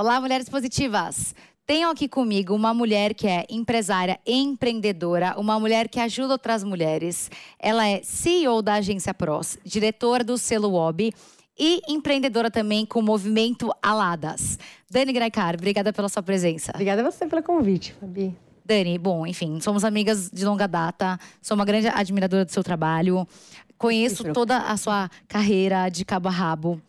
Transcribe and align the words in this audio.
Olá, 0.00 0.18
mulheres 0.18 0.48
positivas! 0.48 1.34
Tenho 1.66 1.90
aqui 1.90 2.08
comigo 2.08 2.54
uma 2.54 2.72
mulher 2.72 3.12
que 3.12 3.26
é 3.26 3.44
empresária 3.50 4.18
empreendedora, 4.26 5.38
uma 5.38 5.60
mulher 5.60 5.90
que 5.90 6.00
ajuda 6.00 6.32
outras 6.32 6.64
mulheres. 6.64 7.30
Ela 7.58 7.86
é 7.86 8.00
CEO 8.02 8.62
da 8.62 8.76
agência 8.76 9.12
Pros, 9.12 9.58
diretora 9.62 10.24
do 10.24 10.38
selo 10.38 10.70
WOB 10.70 11.12
e 11.58 11.82
empreendedora 11.86 12.50
também 12.50 12.86
com 12.86 13.00
o 13.00 13.02
movimento 13.02 13.70
Aladas. 13.82 14.58
Dani 14.90 15.12
Graicar, 15.12 15.54
obrigada 15.56 15.92
pela 15.92 16.08
sua 16.08 16.22
presença. 16.22 16.72
Obrigada 16.72 17.06
a 17.06 17.10
você 17.10 17.26
pelo 17.26 17.42
convite, 17.42 17.92
Fabi. 18.00 18.34
Dani, 18.64 18.96
bom, 18.96 19.26
enfim, 19.26 19.60
somos 19.60 19.84
amigas 19.84 20.30
de 20.30 20.46
longa 20.46 20.66
data, 20.66 21.20
sou 21.42 21.54
uma 21.54 21.66
grande 21.66 21.88
admiradora 21.88 22.46
do 22.46 22.50
seu 22.50 22.64
trabalho, 22.64 23.28
conheço 23.76 24.32
toda 24.32 24.60
a 24.60 24.78
sua 24.78 25.10
carreira 25.28 25.90
de 25.90 26.06
cabo 26.06 26.28
a 26.28 26.32
rabo. 26.32 26.80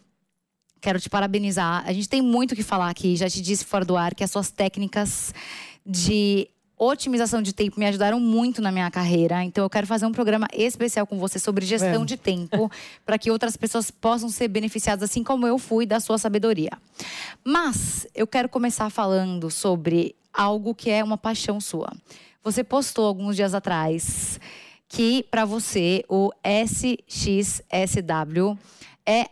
Quero 0.81 0.99
te 0.99 1.09
parabenizar. 1.09 1.83
A 1.85 1.93
gente 1.93 2.09
tem 2.09 2.21
muito 2.21 2.51
o 2.53 2.55
que 2.55 2.63
falar 2.63 2.89
aqui. 2.89 3.15
Já 3.15 3.29
te 3.29 3.39
disse 3.41 3.63
fora 3.63 3.85
do 3.85 3.95
ar 3.95 4.13
que 4.15 4.23
as 4.23 4.31
suas 4.31 4.49
técnicas 4.51 5.33
de 5.85 6.49
otimização 6.77 7.41
de 7.43 7.53
tempo 7.53 7.79
me 7.79 7.85
ajudaram 7.85 8.19
muito 8.19 8.59
na 8.59 8.71
minha 8.71 8.89
carreira. 8.89 9.43
Então 9.43 9.63
eu 9.63 9.69
quero 9.69 9.85
fazer 9.85 10.07
um 10.07 10.11
programa 10.11 10.47
especial 10.51 11.05
com 11.05 11.19
você 11.19 11.37
sobre 11.37 11.63
gestão 11.63 12.01
É. 12.01 12.05
de 12.05 12.17
tempo, 12.17 12.71
para 13.05 13.19
que 13.19 13.29
outras 13.29 13.55
pessoas 13.55 13.91
possam 13.91 14.29
ser 14.29 14.47
beneficiadas 14.47 15.07
assim 15.07 15.23
como 15.23 15.45
eu 15.45 15.59
fui 15.59 15.85
da 15.85 15.99
sua 15.99 16.17
sabedoria. 16.17 16.71
Mas 17.43 18.07
eu 18.15 18.25
quero 18.25 18.49
começar 18.49 18.89
falando 18.89 19.51
sobre 19.51 20.15
algo 20.33 20.73
que 20.73 20.89
é 20.89 21.03
uma 21.03 21.19
paixão 21.19 21.61
sua. 21.61 21.93
Você 22.43 22.63
postou 22.63 23.05
alguns 23.05 23.35
dias 23.35 23.53
atrás 23.53 24.39
que 24.89 25.21
para 25.29 25.45
você 25.45 26.03
o 26.09 26.31
SXSW 26.43 28.57
é 29.05 29.27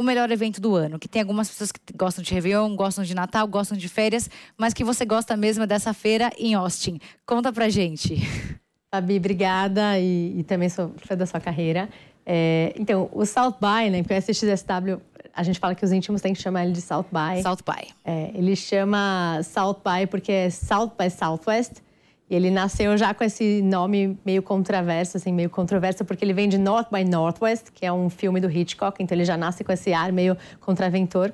o 0.00 0.02
melhor 0.02 0.30
evento 0.30 0.62
do 0.62 0.74
ano. 0.74 0.98
Que 0.98 1.06
tem 1.06 1.20
algumas 1.20 1.48
pessoas 1.50 1.70
que 1.70 1.80
gostam 1.94 2.24
de 2.24 2.32
Réveillon, 2.32 2.74
gostam 2.74 3.04
de 3.04 3.14
Natal, 3.14 3.46
gostam 3.46 3.76
de 3.76 3.86
férias, 3.86 4.30
mas 4.56 4.72
que 4.72 4.82
você 4.82 5.04
gosta 5.04 5.36
mesmo 5.36 5.64
é 5.64 5.66
dessa 5.66 5.92
feira 5.92 6.32
em 6.38 6.54
Austin. 6.54 6.98
Conta 7.26 7.52
pra 7.52 7.68
gente. 7.68 8.16
Fabi, 8.90 9.18
obrigada 9.18 9.98
e, 9.98 10.40
e 10.40 10.42
também 10.42 10.70
sou 10.70 10.94
fã 10.96 11.14
da 11.14 11.26
sua 11.26 11.38
carreira. 11.38 11.86
É, 12.24 12.72
então, 12.78 13.10
o 13.12 13.26
South 13.26 13.56
By, 13.60 13.90
né, 13.90 14.02
porque 14.02 14.14
o 14.14 14.16
SXSW, 14.16 15.00
a 15.34 15.42
gente 15.42 15.58
fala 15.58 15.74
que 15.74 15.84
os 15.84 15.92
íntimos 15.92 16.22
têm 16.22 16.32
que 16.32 16.40
chamar 16.40 16.64
ele 16.64 16.72
de 16.72 16.80
South 16.80 17.06
By. 17.12 17.42
South 17.42 17.58
By. 17.64 17.88
É, 18.02 18.30
ele 18.34 18.56
chama 18.56 19.40
South 19.44 19.80
By 19.84 20.06
porque 20.06 20.32
é 20.32 20.50
South 20.50 20.92
by 20.98 21.10
Southwest. 21.10 21.82
Ele 22.30 22.50
nasceu 22.50 22.96
já 22.96 23.12
com 23.12 23.24
esse 23.24 23.60
nome 23.60 24.16
meio 24.24 24.40
controverso, 24.40 25.16
assim, 25.16 25.32
meio 25.32 25.50
controverso, 25.50 26.04
porque 26.04 26.24
ele 26.24 26.32
vem 26.32 26.48
de 26.48 26.58
North 26.58 26.88
by 26.90 27.04
Northwest, 27.04 27.72
que 27.74 27.84
é 27.84 27.92
um 27.92 28.08
filme 28.08 28.40
do 28.40 28.48
Hitchcock, 28.48 29.02
então 29.02 29.16
ele 29.16 29.24
já 29.24 29.36
nasce 29.36 29.64
com 29.64 29.72
esse 29.72 29.92
ar 29.92 30.12
meio 30.12 30.36
contraventor. 30.60 31.32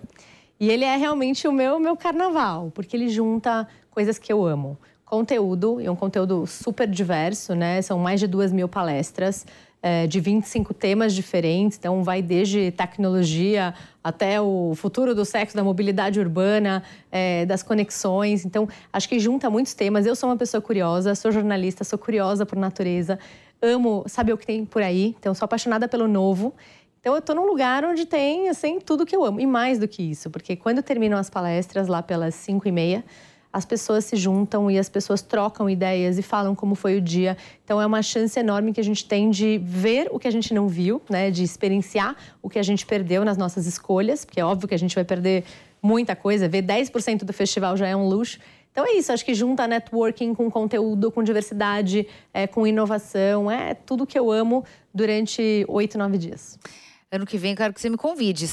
E 0.59 0.71
ele 0.71 0.87
é 0.87 0.97
realmente 0.97 1.47
o 1.47 1.53
meu, 1.53 1.79
meu 1.79 1.97
carnaval, 1.97 2.73
porque 2.75 2.97
ele 2.97 3.11
junta 3.11 3.69
coisas 3.91 4.19
que 4.19 4.33
eu 4.33 4.47
amo. 4.47 4.79
Conteúdo, 5.05 5.81
e 5.81 5.87
é 5.87 5.91
um 5.91 5.95
conteúdo 5.95 6.47
super 6.47 6.89
diverso, 6.89 7.55
né? 7.55 7.83
São 7.83 7.99
mais 7.99 8.19
de 8.19 8.27
duas 8.27 8.51
mil 8.51 8.67
palestras, 8.67 9.47
de 10.09 10.21
25 10.21 10.75
temas 10.75 11.15
diferentes. 11.15 11.79
Então, 11.79 12.03
vai 12.03 12.21
desde 12.21 12.71
tecnologia 12.73 13.73
até 14.03 14.41
o 14.41 14.73
futuro 14.75 15.15
do 15.15 15.25
sexo, 15.25 15.57
da 15.57 15.65
mobilidade 15.65 16.21
urbana, 16.21 16.83
é, 17.11 17.45
das 17.47 17.63
conexões. 17.63 18.45
Então, 18.45 18.69
acho 18.93 19.09
que 19.09 19.19
junta 19.19 19.51
muitos 19.51 19.75
temas. 19.75 20.07
Eu 20.07 20.17
sou 20.17 20.29
uma 20.29 20.37
pessoa 20.37 20.61
curiosa, 20.61 21.15
sou 21.15 21.31
jornalista, 21.31 21.85
sou 21.85 21.99
curiosa 21.99 22.47
por 22.47 22.57
natureza, 22.57 23.19
amo 23.61 24.05
saber 24.07 24.33
o 24.33 24.39
que 24.39 24.47
tem 24.47 24.65
por 24.65 24.83
aí. 24.83 25.15
Então, 25.19 25.35
sou 25.35 25.45
apaixonada 25.45 25.89
pelo 25.89 26.09
novo. 26.09 26.55
Então, 27.01 27.15
eu 27.15 27.19
estou 27.19 27.37
num 27.37 27.47
lugar 27.47 27.85
onde 27.85 28.05
tem, 28.05 28.49
assim, 28.49 28.81
tudo 28.81 29.07
que 29.07 29.15
eu 29.15 29.25
amo. 29.25 29.41
E 29.41 29.47
mais 29.47 29.79
do 29.79 29.87
que 29.87 30.03
isso, 30.03 30.31
porque 30.31 30.57
quando 30.57 30.83
terminam 30.83 31.19
as 31.19 31.31
palestras, 31.31 31.87
lá 31.87 32.03
pelas 32.03 32.35
5 32.35 32.67
e 32.67 32.73
meia, 32.73 33.05
as 33.57 33.65
pessoas 33.65 34.05
se 34.05 34.17
juntam 34.17 34.71
e 34.71 34.79
as 34.79 34.87
pessoas 34.87 35.23
trocam 35.23 35.69
ideias 35.71 36.19
e 36.19 36.23
falam 36.23 36.55
como 36.55 36.75
foi 36.75 36.99
o 36.99 37.01
dia. 37.01 37.39
Então 37.65 37.81
é 37.81 37.87
uma 37.87 38.03
chance 38.03 38.39
enorme 38.39 38.71
que 38.71 38.79
a 38.79 38.85
gente 38.85 39.07
tem 39.07 39.31
de 39.31 39.57
ver 39.65 40.09
o 40.11 40.19
que 40.19 40.29
a 40.29 40.31
gente 40.31 40.53
não 40.53 40.69
viu, 40.69 41.01
né, 41.09 41.31
de 41.31 41.43
experienciar 41.43 42.15
o 42.43 42.51
que 42.51 42.59
a 42.59 42.63
gente 42.63 42.85
perdeu 42.85 43.25
nas 43.25 43.39
nossas 43.39 43.67
escolhas, 43.67 44.27
porque 44.27 44.39
é 44.39 44.45
óbvio 44.45 44.69
que 44.69 44.75
a 44.75 44.79
gente 44.79 44.95
vai 44.95 45.05
perder 45.05 45.43
muita 45.83 46.15
coisa, 46.15 46.47
ver 46.47 46.63
10% 46.65 47.25
do 47.25 47.33
festival 47.33 47.79
já 47.79 47.89
é 47.89 47.97
um 47.97 48.07
luxo. 48.07 48.39
Então 48.71 48.85
é 48.87 48.93
isso, 48.93 49.11
acho 49.11 49.25
que 49.25 49.33
junta 49.33 49.67
networking 49.67 50.35
com 50.35 50.51
conteúdo, 50.51 51.11
com 51.11 51.23
diversidade, 51.23 52.07
é, 52.35 52.47
com 52.47 52.67
inovação, 52.67 53.51
é 53.51 53.73
tudo 53.73 54.07
que 54.07 54.19
eu 54.19 54.31
amo 54.31 54.67
durante 54.93 55.65
oito, 55.67 55.97
nove 55.97 56.19
dias. 56.19 56.59
Ano 57.11 57.25
que 57.25 57.39
vem 57.39 57.53
eu 57.53 57.57
quero 57.57 57.73
que 57.73 57.81
você 57.81 57.89
me 57.89 57.97
convide. 57.97 58.47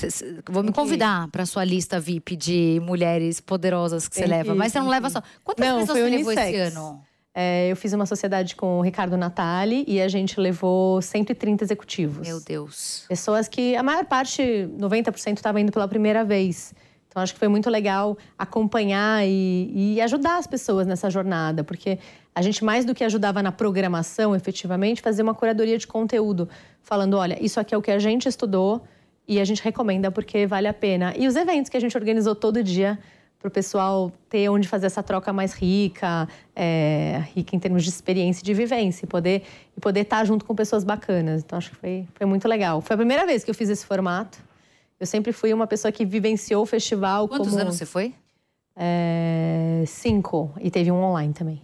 Vou 0.48 0.62
me 0.62 0.72
convidar 0.72 1.28
para 1.30 1.46
sua 1.46 1.64
lista 1.64 2.00
VIP 2.00 2.36
de 2.36 2.80
mulheres 2.84 3.40
poderosas 3.40 4.08
que 4.08 4.16
você 4.16 4.24
que 4.24 4.30
leva. 4.30 4.54
Mas 4.54 4.72
você 4.72 4.80
não 4.80 4.90
leva 4.90 5.10
só. 5.10 5.22
Quantas 5.44 5.68
Não, 5.68 5.80
pessoas 5.80 5.98
você 5.98 6.10
levou 6.10 6.32
esse 6.32 6.56
ano? 6.56 7.04
É, 7.36 7.72
eu 7.72 7.76
fiz 7.76 7.92
uma 7.94 8.06
sociedade 8.06 8.56
com 8.56 8.78
o 8.78 8.82
Ricardo 8.82 9.18
Natali 9.18 9.84
e 9.88 10.00
a 10.00 10.08
gente 10.08 10.40
levou 10.40 11.02
130 11.02 11.64
executivos. 11.64 12.28
Meu 12.28 12.40
Deus. 12.40 13.06
Pessoas 13.10 13.48
que 13.48 13.76
a 13.76 13.82
maior 13.82 14.06
parte, 14.06 14.70
90%, 14.78 15.38
estava 15.38 15.60
indo 15.60 15.72
pela 15.72 15.88
primeira 15.88 16.24
vez. 16.24 16.76
Então 17.14 17.22
acho 17.22 17.32
que 17.32 17.40
foi 17.40 17.48
muito 17.48 17.70
legal 17.70 18.18
acompanhar 18.36 19.24
e, 19.24 19.94
e 19.94 20.02
ajudar 20.02 20.40
as 20.40 20.48
pessoas 20.48 20.88
nessa 20.88 21.12
jornada, 21.12 21.64
porque 21.64 22.00
a 22.34 22.42
gente 22.42 22.66
mais 22.66 22.86
do 22.86 22.96
que 22.96 23.04
ajudava 23.04 23.44
na 23.44 23.52
programação, 23.52 24.36
efetivamente, 24.36 25.00
fazia 25.00 25.24
uma 25.24 25.36
curadoria 25.36 25.78
de 25.78 25.86
conteúdo, 25.86 26.50
falando, 26.82 27.16
olha, 27.16 27.38
isso 27.40 27.60
aqui 27.60 27.76
é 27.76 27.78
o 27.78 27.84
que 27.84 27.92
a 27.92 28.00
gente 28.00 28.28
estudou 28.28 28.82
e 29.28 29.40
a 29.40 29.46
gente 29.46 29.64
recomenda 29.64 30.10
porque 30.10 30.48
vale 30.48 30.68
a 30.68 30.74
pena. 30.74 31.14
E 31.16 31.28
os 31.28 31.36
eventos 31.36 31.70
que 31.70 31.78
a 31.78 31.80
gente 31.80 31.96
organizou 31.96 32.34
todo 32.34 32.64
dia 32.64 32.98
para 33.38 33.48
o 33.48 33.52
pessoal 33.52 34.12
ter 34.28 34.50
onde 34.50 34.68
fazer 34.68 34.88
essa 34.88 35.04
troca 35.04 35.32
mais 35.32 35.54
rica, 35.54 36.28
é, 36.56 37.26
rica 37.36 37.56
em 37.56 37.60
termos 37.60 37.84
de 37.84 37.90
experiência 37.90 38.42
e 38.42 38.44
de 38.44 38.56
vivência, 38.56 39.06
e 39.06 39.08
poder 39.08 39.44
poder 39.80 40.00
estar 40.00 40.26
junto 40.26 40.46
com 40.46 40.56
pessoas 40.56 40.84
bacanas. 40.84 41.44
Então 41.44 41.60
acho 41.60 41.70
que 41.70 41.76
foi, 41.76 42.08
foi 42.16 42.26
muito 42.26 42.48
legal. 42.48 42.82
Foi 42.82 42.96
a 42.96 42.98
primeira 42.98 43.24
vez 43.28 43.44
que 43.44 43.52
eu 43.52 43.54
fiz 43.54 43.70
esse 43.70 43.86
formato. 43.86 44.40
Eu 45.00 45.06
sempre 45.06 45.32
fui 45.32 45.54
uma 45.54 45.68
pessoa 45.68 45.92
que 45.92 46.06
vivenciou 46.06 46.64
o 46.64 46.66
festival 46.66 47.28
Quantos 47.28 47.50
como 47.50 47.62
anos 47.62 47.76
você 47.76 47.86
foi? 47.86 48.14
é, 48.76 49.84
cinco 49.88 50.54
e 50.60 50.72
teve 50.72 50.92
um 50.92 51.02
online 51.02 51.34
também. 51.34 51.62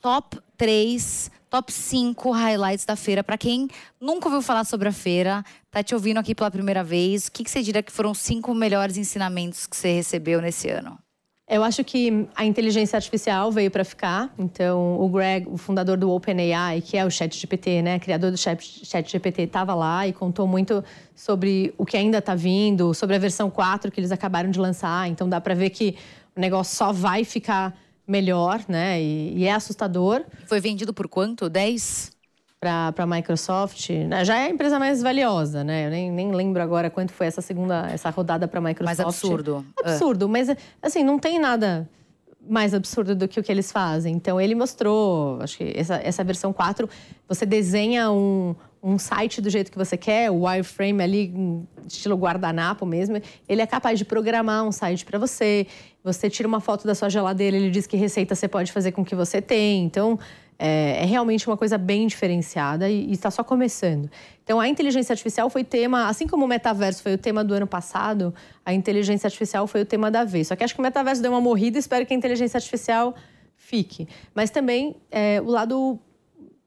Top 0.00 0.38
3, 0.56 1.30
top 1.50 1.72
5 1.72 2.30
highlights 2.30 2.84
da 2.84 2.94
feira. 2.94 3.24
Para 3.24 3.36
quem 3.38 3.68
nunca 4.00 4.26
ouviu 4.26 4.42
falar 4.42 4.64
sobre 4.64 4.88
a 4.88 4.92
feira, 4.92 5.44
tá 5.70 5.82
te 5.82 5.94
ouvindo 5.94 6.18
aqui 6.18 6.34
pela 6.34 6.50
primeira 6.50 6.84
vez, 6.84 7.26
o 7.26 7.32
que, 7.32 7.42
que 7.44 7.50
você 7.50 7.62
diria 7.62 7.82
que 7.82 7.92
foram 7.92 8.12
os 8.12 8.18
cinco 8.18 8.54
melhores 8.54 8.96
ensinamentos 8.96 9.66
que 9.66 9.76
você 9.76 9.92
recebeu 9.92 10.40
nesse 10.40 10.68
ano? 10.68 10.98
Eu 11.48 11.64
acho 11.64 11.82
que 11.82 12.28
a 12.36 12.44
inteligência 12.44 12.96
artificial 12.96 13.50
veio 13.50 13.70
para 13.70 13.82
ficar. 13.82 14.30
Então, 14.38 15.00
o 15.00 15.08
Greg, 15.08 15.48
o 15.48 15.56
fundador 15.56 15.96
do 15.96 16.10
OpenAI, 16.10 16.82
que 16.82 16.94
é 16.96 17.06
o 17.06 17.10
ChatGPT, 17.10 17.80
né, 17.80 17.98
criador 17.98 18.30
do 18.30 18.36
Chat- 18.36 18.84
ChatGPT, 18.84 19.42
estava 19.42 19.74
lá 19.74 20.06
e 20.06 20.12
contou 20.12 20.46
muito 20.46 20.84
sobre 21.16 21.72
o 21.78 21.86
que 21.86 21.96
ainda 21.96 22.18
está 22.18 22.34
vindo, 22.34 22.92
sobre 22.92 23.16
a 23.16 23.18
versão 23.18 23.48
4 23.48 23.90
que 23.90 23.98
eles 23.98 24.12
acabaram 24.12 24.50
de 24.50 24.58
lançar. 24.58 25.08
Então, 25.08 25.26
dá 25.26 25.40
para 25.40 25.54
ver 25.54 25.70
que 25.70 25.96
o 26.36 26.40
negócio 26.40 26.76
só 26.76 26.92
vai 26.92 27.24
ficar 27.24 27.74
melhor, 28.06 28.60
né? 28.68 29.00
E, 29.00 29.38
e 29.38 29.44
é 29.46 29.52
assustador 29.52 30.24
Foi 30.46 30.60
vendido 30.60 30.92
por 30.92 31.08
quanto? 31.08 31.48
10? 31.48 32.10
Para 32.60 32.92
a 32.96 33.06
Microsoft. 33.06 33.90
né? 33.90 34.24
Já 34.24 34.36
é 34.38 34.46
a 34.46 34.50
empresa 34.50 34.78
mais 34.78 35.00
valiosa, 35.02 35.62
né? 35.62 35.86
Eu 35.86 35.90
nem, 35.90 36.10
nem 36.10 36.32
lembro 36.32 36.62
agora 36.62 36.90
quanto 36.90 37.12
foi 37.12 37.26
essa 37.26 37.40
segunda, 37.40 37.88
essa 37.90 38.10
rodada 38.10 38.48
para 38.48 38.58
a 38.58 38.62
Microsoft. 38.62 38.98
Mais 38.98 39.00
absurdo. 39.00 39.64
É. 39.84 39.90
Absurdo, 39.90 40.28
mas 40.28 40.48
assim, 40.82 41.04
não 41.04 41.18
tem 41.18 41.38
nada 41.38 41.88
mais 42.48 42.72
absurdo 42.72 43.14
do 43.14 43.28
que 43.28 43.38
o 43.38 43.42
que 43.42 43.52
eles 43.52 43.70
fazem. 43.70 44.14
Então 44.14 44.40
ele 44.40 44.54
mostrou, 44.54 45.40
acho 45.42 45.58
que 45.58 45.72
essa, 45.76 46.00
essa 46.02 46.24
versão 46.24 46.52
4, 46.52 46.88
você 47.28 47.44
desenha 47.44 48.10
um, 48.10 48.56
um 48.82 48.98
site 48.98 49.40
do 49.40 49.50
jeito 49.50 49.70
que 49.70 49.78
você 49.78 49.96
quer, 49.96 50.30
o 50.30 50.44
wireframe 50.44 51.02
ali, 51.02 51.66
estilo 51.86 52.16
guardanapo 52.16 52.86
mesmo, 52.86 53.20
ele 53.48 53.60
é 53.60 53.66
capaz 53.66 53.98
de 53.98 54.04
programar 54.04 54.64
um 54.64 54.72
site 54.72 55.04
para 55.04 55.18
você. 55.18 55.66
Você 56.02 56.30
tira 56.30 56.48
uma 56.48 56.60
foto 56.60 56.86
da 56.86 56.94
sua 56.94 57.10
geladeira, 57.10 57.56
ele 57.56 57.70
diz 57.70 57.86
que 57.86 57.96
receita 57.96 58.34
você 58.34 58.48
pode 58.48 58.72
fazer 58.72 58.92
com 58.92 59.02
o 59.02 59.04
que 59.04 59.14
você 59.14 59.42
tem. 59.42 59.84
Então, 59.84 60.18
é, 60.58 61.02
é 61.02 61.04
realmente 61.04 61.46
uma 61.46 61.56
coisa 61.56 61.78
bem 61.78 62.06
diferenciada 62.06 62.90
e 62.90 63.12
está 63.12 63.30
só 63.30 63.44
começando. 63.44 64.10
Então, 64.42 64.58
a 64.58 64.66
inteligência 64.66 65.12
artificial 65.12 65.48
foi 65.48 65.62
tema, 65.62 66.08
assim 66.08 66.26
como 66.26 66.44
o 66.44 66.48
metaverso 66.48 67.02
foi 67.02 67.14
o 67.14 67.18
tema 67.18 67.44
do 67.44 67.54
ano 67.54 67.66
passado, 67.66 68.34
a 68.64 68.72
inteligência 68.72 69.26
artificial 69.26 69.66
foi 69.66 69.82
o 69.82 69.86
tema 69.86 70.10
da 70.10 70.24
vez. 70.24 70.48
Só 70.48 70.56
que 70.56 70.64
acho 70.64 70.74
que 70.74 70.80
o 70.80 70.82
metaverso 70.82 71.22
deu 71.22 71.30
uma 71.30 71.40
morrida 71.40 71.78
espero 71.78 72.04
que 72.04 72.12
a 72.12 72.16
inteligência 72.16 72.58
artificial 72.58 73.14
fique. 73.56 74.08
Mas 74.34 74.50
também 74.50 74.96
é, 75.10 75.40
o 75.40 75.50
lado 75.50 75.98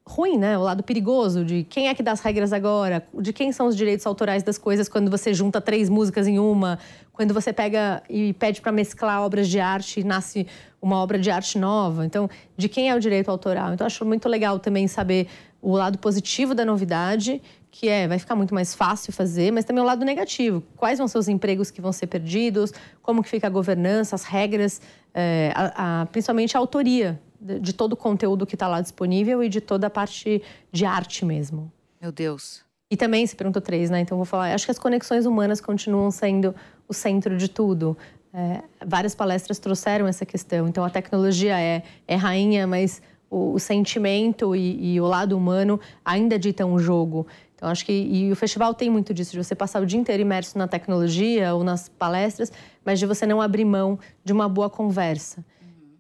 ruim, 0.08 0.38
né? 0.38 0.58
O 0.58 0.62
lado 0.62 0.84
perigoso 0.84 1.46
de 1.46 1.64
quem 1.64 1.88
é 1.88 1.94
que 1.94 2.02
dá 2.02 2.12
as 2.12 2.22
regras 2.22 2.52
agora, 2.52 3.06
de 3.20 3.32
quem 3.32 3.52
são 3.52 3.68
os 3.68 3.76
direitos 3.76 4.06
autorais 4.06 4.44
das 4.44 4.58
coisas 4.58 4.90
quando 4.90 5.10
você 5.10 5.34
junta 5.34 5.62
três 5.62 5.90
músicas 5.90 6.28
em 6.28 6.40
uma, 6.40 6.80
quando 7.14 7.34
você 7.34 7.54
pega 7.54 8.02
e 8.10 8.34
pede 8.34 8.62
para 8.62 8.72
mesclar 8.72 9.22
obras 9.22 9.48
de 9.48 9.60
arte 9.60 10.00
e 10.00 10.04
nasce 10.04 10.48
uma 10.82 10.98
obra 10.98 11.20
de 11.20 11.30
arte 11.30 11.58
nova. 11.58 12.06
Então, 12.06 12.30
de 12.58 12.68
quem 12.68 12.90
é 12.90 12.96
o 12.96 13.00
direito 13.00 13.30
autoral? 13.30 13.74
Então, 13.74 13.86
acho 13.86 14.04
muito 14.04 14.28
legal 14.28 14.58
também 14.60 14.88
saber 14.88 15.28
o 15.62 15.74
lado 15.74 16.00
positivo 16.00 16.56
da 16.56 16.66
novidade, 16.66 17.40
que 17.70 17.88
é 17.88 18.08
vai 18.08 18.18
ficar 18.18 18.36
muito 18.36 18.54
mais 18.56 18.74
fácil 18.74 19.14
fazer, 19.14 19.52
mas 19.52 19.64
também 19.64 19.84
o 19.84 19.86
lado 19.86 20.04
negativo. 20.04 20.64
Quais 20.76 20.98
vão 20.98 21.08
ser 21.08 21.20
os 21.20 21.28
empregos 21.28 21.70
que 21.70 21.80
vão 21.80 21.92
ser 21.92 22.08
perdidos? 22.08 22.74
Como 23.04 23.22
que 23.22 23.30
fica 23.30 23.46
a 23.46 23.50
governança, 23.50 24.16
as 24.16 24.24
regras, 24.24 24.82
é, 25.14 25.54
a, 25.56 26.02
a, 26.02 26.06
principalmente 26.08 26.58
a 26.58 26.60
autoria 26.60 27.22
de 27.42 27.74
todo 27.74 27.94
o 27.94 27.98
conteúdo 27.98 28.46
que 28.46 28.56
está 28.56 28.68
lá 28.68 28.80
disponível 28.82 29.44
e 29.44 29.50
de 29.50 29.60
toda 29.60 29.88
a 29.88 29.90
parte 29.90 30.42
de 30.72 30.86
arte 30.86 31.26
mesmo. 31.26 31.72
Meu 32.00 32.12
Deus. 32.12 32.64
E 32.90 32.98
também, 32.98 33.26
se 33.26 33.36
perguntou 33.36 33.62
três, 33.62 33.90
né? 33.90 34.02
Então 34.02 34.18
vou 34.18 34.26
falar. 34.26 34.54
Acho 34.54 34.66
que 34.66 34.72
as 34.72 34.78
conexões 34.78 35.26
humanas 35.26 35.62
continuam 35.62 36.12
sendo 36.12 36.54
o 36.88 36.94
centro 36.94 37.38
de 37.38 37.48
tudo. 37.48 37.98
É, 38.34 38.62
várias 38.86 39.16
palestras 39.16 39.60
trouxeram 39.60 40.08
essa 40.08 40.26
questão. 40.26 40.68
Então 40.68 40.84
a 40.84 40.90
tecnologia 40.90 41.60
é, 41.60 41.84
é 42.08 42.16
rainha, 42.16 42.68
mas 42.68 43.02
o, 43.30 43.54
o 43.54 43.60
sentimento 43.60 44.56
e, 44.56 44.94
e, 44.94 45.02
o 45.02 45.06
lado 45.06 45.38
humano 45.38 45.80
ainda 46.04 46.38
ditam 46.38 46.74
o 46.74 46.80
jogo. 46.80 47.26
Então 47.56 47.70
acho 47.70 47.86
que 47.86 47.94
e 47.94 48.32
o 48.32 48.36
festival 48.36 48.74
tem 48.74 48.90
muito 48.90 49.14
disso, 49.14 49.32
de 49.32 49.44
você 49.44 49.56
passar 49.56 49.82
o 49.82 49.86
dia 49.86 50.00
inteiro 50.00 50.22
imerso 50.22 50.58
na 50.58 50.68
tecnologia 50.68 51.54
ou 51.54 51.64
nas 51.64 51.88
palestras, 51.88 52.52
mas 52.84 53.00
de 53.00 53.06
você 53.06 53.26
não 53.26 53.42
abrir 53.42 53.66
mão 53.66 53.98
de 54.24 54.34
uma 54.34 54.50
boa 54.50 54.70
conversa. 54.70 55.46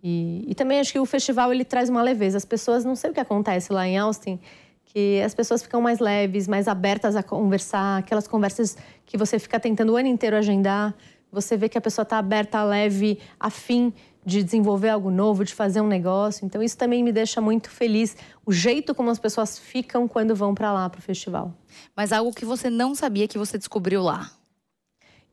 E, 0.03 0.45
e, 0.47 0.55
também 0.55 0.79
acho 0.79 0.91
que 0.91 0.99
o 0.99 1.05
festival 1.05 1.53
ele 1.53 1.63
traz 1.63 1.89
uma 1.89 2.01
leveza. 2.01 2.37
As 2.37 2.45
pessoas, 2.45 2.83
não 2.83 2.95
sei 2.95 3.11
o 3.11 3.13
que 3.13 3.19
acontece 3.19 3.71
lá 3.71 3.87
em 3.87 3.97
Austin, 3.97 4.39
que 4.85 5.21
as 5.21 5.33
pessoas 5.33 5.61
ficam 5.61 5.79
mais 5.79 5.99
leves, 5.99 6.47
mais 6.47 6.67
abertas 6.67 7.15
a 7.15 7.21
conversar, 7.21 7.99
aquelas 7.99 8.27
conversas 8.27 8.77
que 9.05 9.17
você 9.17 9.37
fica 9.37 9.59
tentando 9.59 9.93
o 9.93 9.95
ano 9.95 10.07
inteiro 10.07 10.35
agendar. 10.35 10.93
Você 11.31 11.55
vê 11.55 11.69
que 11.69 11.77
a 11.77 11.81
pessoa 11.81 12.03
está 12.03 12.17
aberta, 12.17 12.63
leve, 12.63 13.19
afim 13.39 13.93
de 14.25 14.43
desenvolver 14.43 14.89
algo 14.89 15.09
novo, 15.09 15.43
de 15.43 15.53
fazer 15.53 15.81
um 15.81 15.87
negócio. 15.87 16.45
Então 16.45 16.61
isso 16.61 16.77
também 16.77 17.03
me 17.03 17.11
deixa 17.11 17.39
muito 17.41 17.69
feliz, 17.69 18.15
o 18.45 18.51
jeito 18.51 18.93
como 18.93 19.09
as 19.09 19.19
pessoas 19.19 19.57
ficam 19.57 20.07
quando 20.07 20.35
vão 20.35 20.53
para 20.53 20.71
lá 20.71 20.89
para 20.89 20.99
o 20.99 21.01
festival. 21.01 21.53
Mas 21.95 22.11
algo 22.11 22.33
que 22.33 22.45
você 22.45 22.69
não 22.69 22.93
sabia 22.93 23.27
que 23.27 23.37
você 23.37 23.57
descobriu 23.57 24.01
lá? 24.03 24.31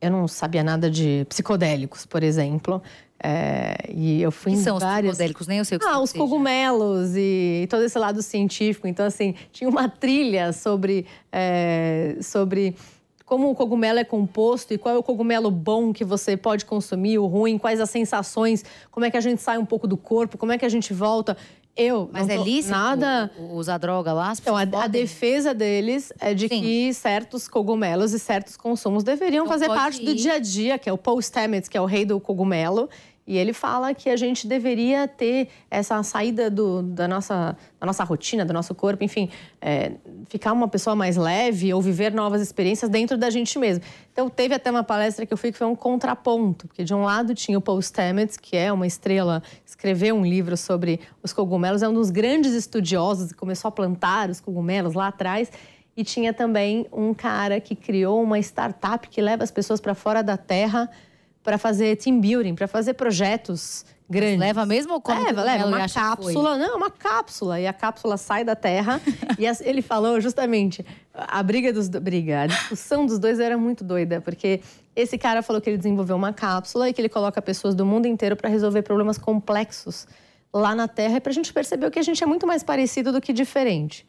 Eu 0.00 0.10
não 0.12 0.28
sabia 0.28 0.62
nada 0.62 0.88
de 0.88 1.26
psicodélicos, 1.28 2.06
por 2.06 2.22
exemplo. 2.22 2.80
É, 3.22 3.74
e 3.92 4.22
eu 4.22 4.30
fui 4.30 4.52
que 4.52 4.58
em 4.58 4.62
são 4.62 4.78
várias... 4.78 5.12
os 5.12 5.16
psicodélicos? 5.16 5.46
Nem 5.46 5.58
eu 5.58 5.64
sei 5.64 5.76
o 5.76 5.80
que 5.80 5.86
Ah, 5.86 6.00
os 6.00 6.10
seja. 6.10 6.22
cogumelos 6.22 7.16
e 7.16 7.66
todo 7.68 7.82
esse 7.82 7.98
lado 7.98 8.22
científico. 8.22 8.86
Então, 8.86 9.04
assim, 9.04 9.34
tinha 9.52 9.68
uma 9.68 9.88
trilha 9.88 10.52
sobre, 10.52 11.06
é, 11.32 12.16
sobre 12.22 12.76
como 13.28 13.50
o 13.50 13.54
cogumelo 13.54 13.98
é 13.98 14.04
composto 14.04 14.72
e 14.72 14.78
qual 14.78 14.94
é 14.94 14.98
o 14.98 15.02
cogumelo 15.02 15.50
bom 15.50 15.92
que 15.92 16.04
você 16.04 16.36
pode 16.36 16.64
consumir, 16.64 17.18
o 17.18 17.26
ruim, 17.26 17.58
quais 17.58 17.80
as 17.80 17.90
sensações, 17.90 18.64
como 18.90 19.04
é 19.04 19.10
que 19.10 19.16
a 19.16 19.20
gente 19.20 19.42
sai 19.42 19.58
um 19.58 19.66
pouco 19.66 19.86
do 19.86 19.96
corpo, 19.96 20.38
como 20.38 20.52
é 20.52 20.58
que 20.58 20.64
a 20.64 20.68
gente 20.68 20.94
volta. 20.94 21.36
Eu 21.76 22.10
Mas 22.12 22.28
é 22.28 22.36
lícito 22.36 22.72
nada 22.72 23.30
usar 23.52 23.78
droga 23.78 24.12
lá? 24.12 24.32
Então, 24.36 24.56
a, 24.56 24.62
a, 24.62 24.88
defesa 24.88 25.54
deles 25.54 26.12
é 26.18 26.34
de 26.34 26.48
Sim. 26.48 26.60
que 26.60 26.92
certos 26.92 27.46
cogumelos 27.46 28.12
e 28.12 28.18
certos 28.18 28.56
consumos 28.56 29.04
deveriam 29.04 29.44
então, 29.44 29.56
fazer 29.56 29.68
parte 29.68 30.02
ir. 30.02 30.04
do 30.04 30.12
dia 30.12 30.34
a 30.34 30.38
dia, 30.40 30.76
que 30.76 30.88
é 30.88 30.92
o 30.92 30.98
Paul 30.98 31.20
Stamets, 31.22 31.68
que 31.68 31.78
é 31.78 31.80
o 31.80 31.84
rei 31.84 32.04
do 32.04 32.18
cogumelo. 32.18 32.90
E 33.28 33.36
ele 33.36 33.52
fala 33.52 33.92
que 33.92 34.08
a 34.08 34.16
gente 34.16 34.46
deveria 34.46 35.06
ter 35.06 35.48
essa 35.70 36.02
saída 36.02 36.50
do, 36.50 36.82
da, 36.82 37.06
nossa, 37.06 37.54
da 37.78 37.86
nossa 37.86 38.02
rotina, 38.02 38.42
do 38.42 38.54
nosso 38.54 38.74
corpo, 38.74 39.04
enfim, 39.04 39.28
é, 39.60 39.92
ficar 40.30 40.54
uma 40.54 40.66
pessoa 40.66 40.96
mais 40.96 41.14
leve 41.14 41.74
ou 41.74 41.82
viver 41.82 42.10
novas 42.10 42.40
experiências 42.40 42.90
dentro 42.90 43.18
da 43.18 43.28
gente 43.28 43.58
mesmo. 43.58 43.84
Então, 44.10 44.30
teve 44.30 44.54
até 44.54 44.70
uma 44.70 44.82
palestra 44.82 45.26
que 45.26 45.32
eu 45.34 45.36
fui 45.36 45.52
que 45.52 45.58
foi 45.58 45.66
um 45.66 45.76
contraponto, 45.76 46.66
porque 46.68 46.82
de 46.82 46.94
um 46.94 47.02
lado 47.02 47.34
tinha 47.34 47.58
o 47.58 47.60
Paul 47.60 47.82
Stamets, 47.82 48.38
que 48.38 48.56
é 48.56 48.72
uma 48.72 48.86
estrela, 48.86 49.42
escreveu 49.62 50.14
um 50.14 50.24
livro 50.24 50.56
sobre 50.56 50.98
os 51.22 51.30
cogumelos, 51.30 51.82
é 51.82 51.88
um 51.88 51.92
dos 51.92 52.08
grandes 52.08 52.54
estudiosos, 52.54 53.30
começou 53.32 53.68
a 53.68 53.72
plantar 53.72 54.30
os 54.30 54.40
cogumelos 54.40 54.94
lá 54.94 55.08
atrás. 55.08 55.52
E 55.94 56.02
tinha 56.02 56.32
também 56.32 56.86
um 56.90 57.12
cara 57.12 57.60
que 57.60 57.74
criou 57.74 58.22
uma 58.22 58.38
startup 58.38 59.06
que 59.06 59.20
leva 59.20 59.44
as 59.44 59.50
pessoas 59.50 59.82
para 59.82 59.94
fora 59.94 60.22
da 60.22 60.38
Terra 60.38 60.88
para 61.48 61.56
fazer 61.56 61.96
team 61.96 62.20
building, 62.20 62.54
para 62.54 62.68
fazer 62.68 62.92
projetos 62.92 63.82
grandes. 64.06 64.38
Leva 64.38 64.66
mesmo 64.66 64.92
ou 64.92 65.00
como 65.00 65.24
Leva, 65.24 65.42
leva. 65.42 65.64
Uma 65.64 65.88
cápsula. 65.88 66.58
Não, 66.58 66.76
uma 66.76 66.90
cápsula. 66.90 67.58
E 67.58 67.66
a 67.66 67.72
cápsula 67.72 68.18
sai 68.18 68.44
da 68.44 68.54
Terra. 68.54 69.00
e 69.38 69.46
ele 69.66 69.80
falou 69.80 70.20
justamente, 70.20 70.84
a 71.14 71.42
briga 71.42 71.72
dos... 71.72 71.88
Briga, 71.88 72.42
a 72.42 72.46
discussão 72.48 73.06
dos 73.06 73.18
dois 73.18 73.40
era 73.40 73.56
muito 73.56 73.82
doida, 73.82 74.20
porque 74.20 74.60
esse 74.94 75.16
cara 75.16 75.40
falou 75.40 75.62
que 75.62 75.70
ele 75.70 75.78
desenvolveu 75.78 76.16
uma 76.16 76.34
cápsula 76.34 76.90
e 76.90 76.92
que 76.92 77.00
ele 77.00 77.08
coloca 77.08 77.40
pessoas 77.40 77.74
do 77.74 77.86
mundo 77.86 78.04
inteiro 78.04 78.36
para 78.36 78.50
resolver 78.50 78.82
problemas 78.82 79.16
complexos 79.16 80.06
lá 80.52 80.74
na 80.74 80.86
Terra. 80.86 81.16
E 81.16 81.20
para 81.20 81.30
a 81.30 81.34
gente 81.34 81.50
perceber 81.50 81.90
que 81.90 81.98
a 81.98 82.02
gente 82.02 82.22
é 82.22 82.26
muito 82.26 82.46
mais 82.46 82.62
parecido 82.62 83.10
do 83.10 83.22
que 83.22 83.32
diferente. 83.32 84.06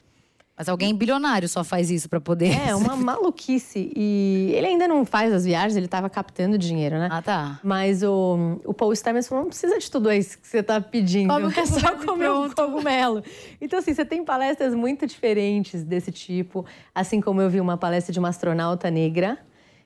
Mas 0.60 0.68
alguém 0.68 0.94
bilionário 0.94 1.48
só 1.48 1.64
faz 1.64 1.90
isso 1.90 2.10
para 2.10 2.20
poder. 2.20 2.52
É, 2.68 2.76
uma 2.76 2.94
maluquice. 2.98 3.94
E 3.96 4.52
ele 4.54 4.68
ainda 4.68 4.90
não 4.90 5.06
faz 5.06 5.32
as 5.32 5.46
viagens, 5.46 5.78
ele 5.78 5.86
estava 5.86 6.10
captando 6.10 6.58
dinheiro, 6.58 6.98
né? 7.00 7.08
Ah, 7.10 7.22
tá. 7.22 7.62
Mas 7.64 8.04
o, 8.04 8.60
o 8.66 8.74
Paul 8.74 8.94
Stamets 8.94 9.30
falou: 9.30 9.46
não 9.46 9.50
precisa 9.50 9.80
de 9.80 9.90
tudo 9.90 10.12
isso 10.12 10.38
que 10.38 10.46
você 10.46 10.58
está 10.58 10.82
pedindo. 10.82 11.34
Como 11.34 11.48
é 11.48 11.66
só 11.66 11.96
comer 12.06 12.30
um 12.30 12.50
cogumelo. 12.50 13.24
Então, 13.62 13.80
assim, 13.80 13.94
você 13.94 14.04
tem 14.04 14.26
palestras 14.26 14.76
muito 14.76 15.08
diferentes 15.08 15.82
desse 15.82 16.12
tipo. 16.12 16.66
Assim 16.94 17.22
como 17.22 17.42
eu 17.42 17.50
vi 17.50 17.62
uma 17.62 17.78
palestra 17.78 18.12
de 18.12 18.20
uma 18.20 18.28
astronauta 18.28 18.92
negra, 18.92 19.40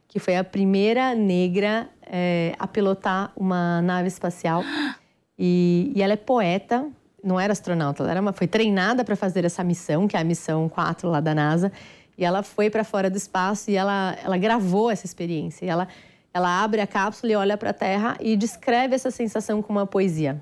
que 0.07 0.17
foi 0.17 0.35
a 0.37 0.43
primeira 0.43 1.13
negra 1.13 1.87
é, 2.01 2.55
a 2.57 2.65
pilotar 2.65 3.31
uma 3.37 3.79
nave 3.83 4.07
espacial. 4.07 4.63
E, 5.35 5.91
e 5.95 6.01
ela 6.03 6.13
é 6.13 6.15
poeta, 6.15 6.87
não 7.23 7.39
era 7.39 7.53
astronauta, 7.53 8.03
ela 8.03 8.11
era 8.11 8.21
uma, 8.21 8.33
foi 8.33 8.47
treinada 8.47 9.03
para 9.03 9.15
fazer 9.15 9.45
essa 9.45 9.63
missão, 9.63 10.07
que 10.07 10.17
é 10.17 10.19
a 10.19 10.23
missão 10.23 10.67
4 10.67 11.09
lá 11.09 11.19
da 11.19 11.33
NASA. 11.33 11.71
E 12.17 12.23
ela 12.23 12.43
foi 12.43 12.69
para 12.69 12.83
fora 12.83 13.09
do 13.09 13.17
espaço 13.17 13.71
e 13.71 13.75
ela, 13.75 14.15
ela 14.23 14.37
gravou 14.37 14.91
essa 14.91 15.05
experiência. 15.05 15.65
E 15.65 15.69
ela, 15.69 15.87
ela 16.33 16.63
abre 16.63 16.81
a 16.81 16.87
cápsula 16.87 17.31
e 17.31 17.35
olha 17.35 17.57
para 17.57 17.71
a 17.71 17.73
Terra 17.73 18.17
e 18.19 18.35
descreve 18.35 18.93
essa 18.93 19.09
sensação 19.09 19.61
com 19.61 19.71
uma 19.73 19.87
poesia. 19.87 20.41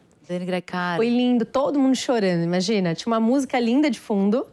Foi 0.98 1.10
lindo, 1.10 1.46
todo 1.46 1.80
mundo 1.80 1.96
chorando, 1.96 2.44
imagina. 2.44 2.94
Tinha 2.94 3.12
uma 3.12 3.20
música 3.20 3.60
linda 3.60 3.90
de 3.90 4.00
fundo 4.00 4.46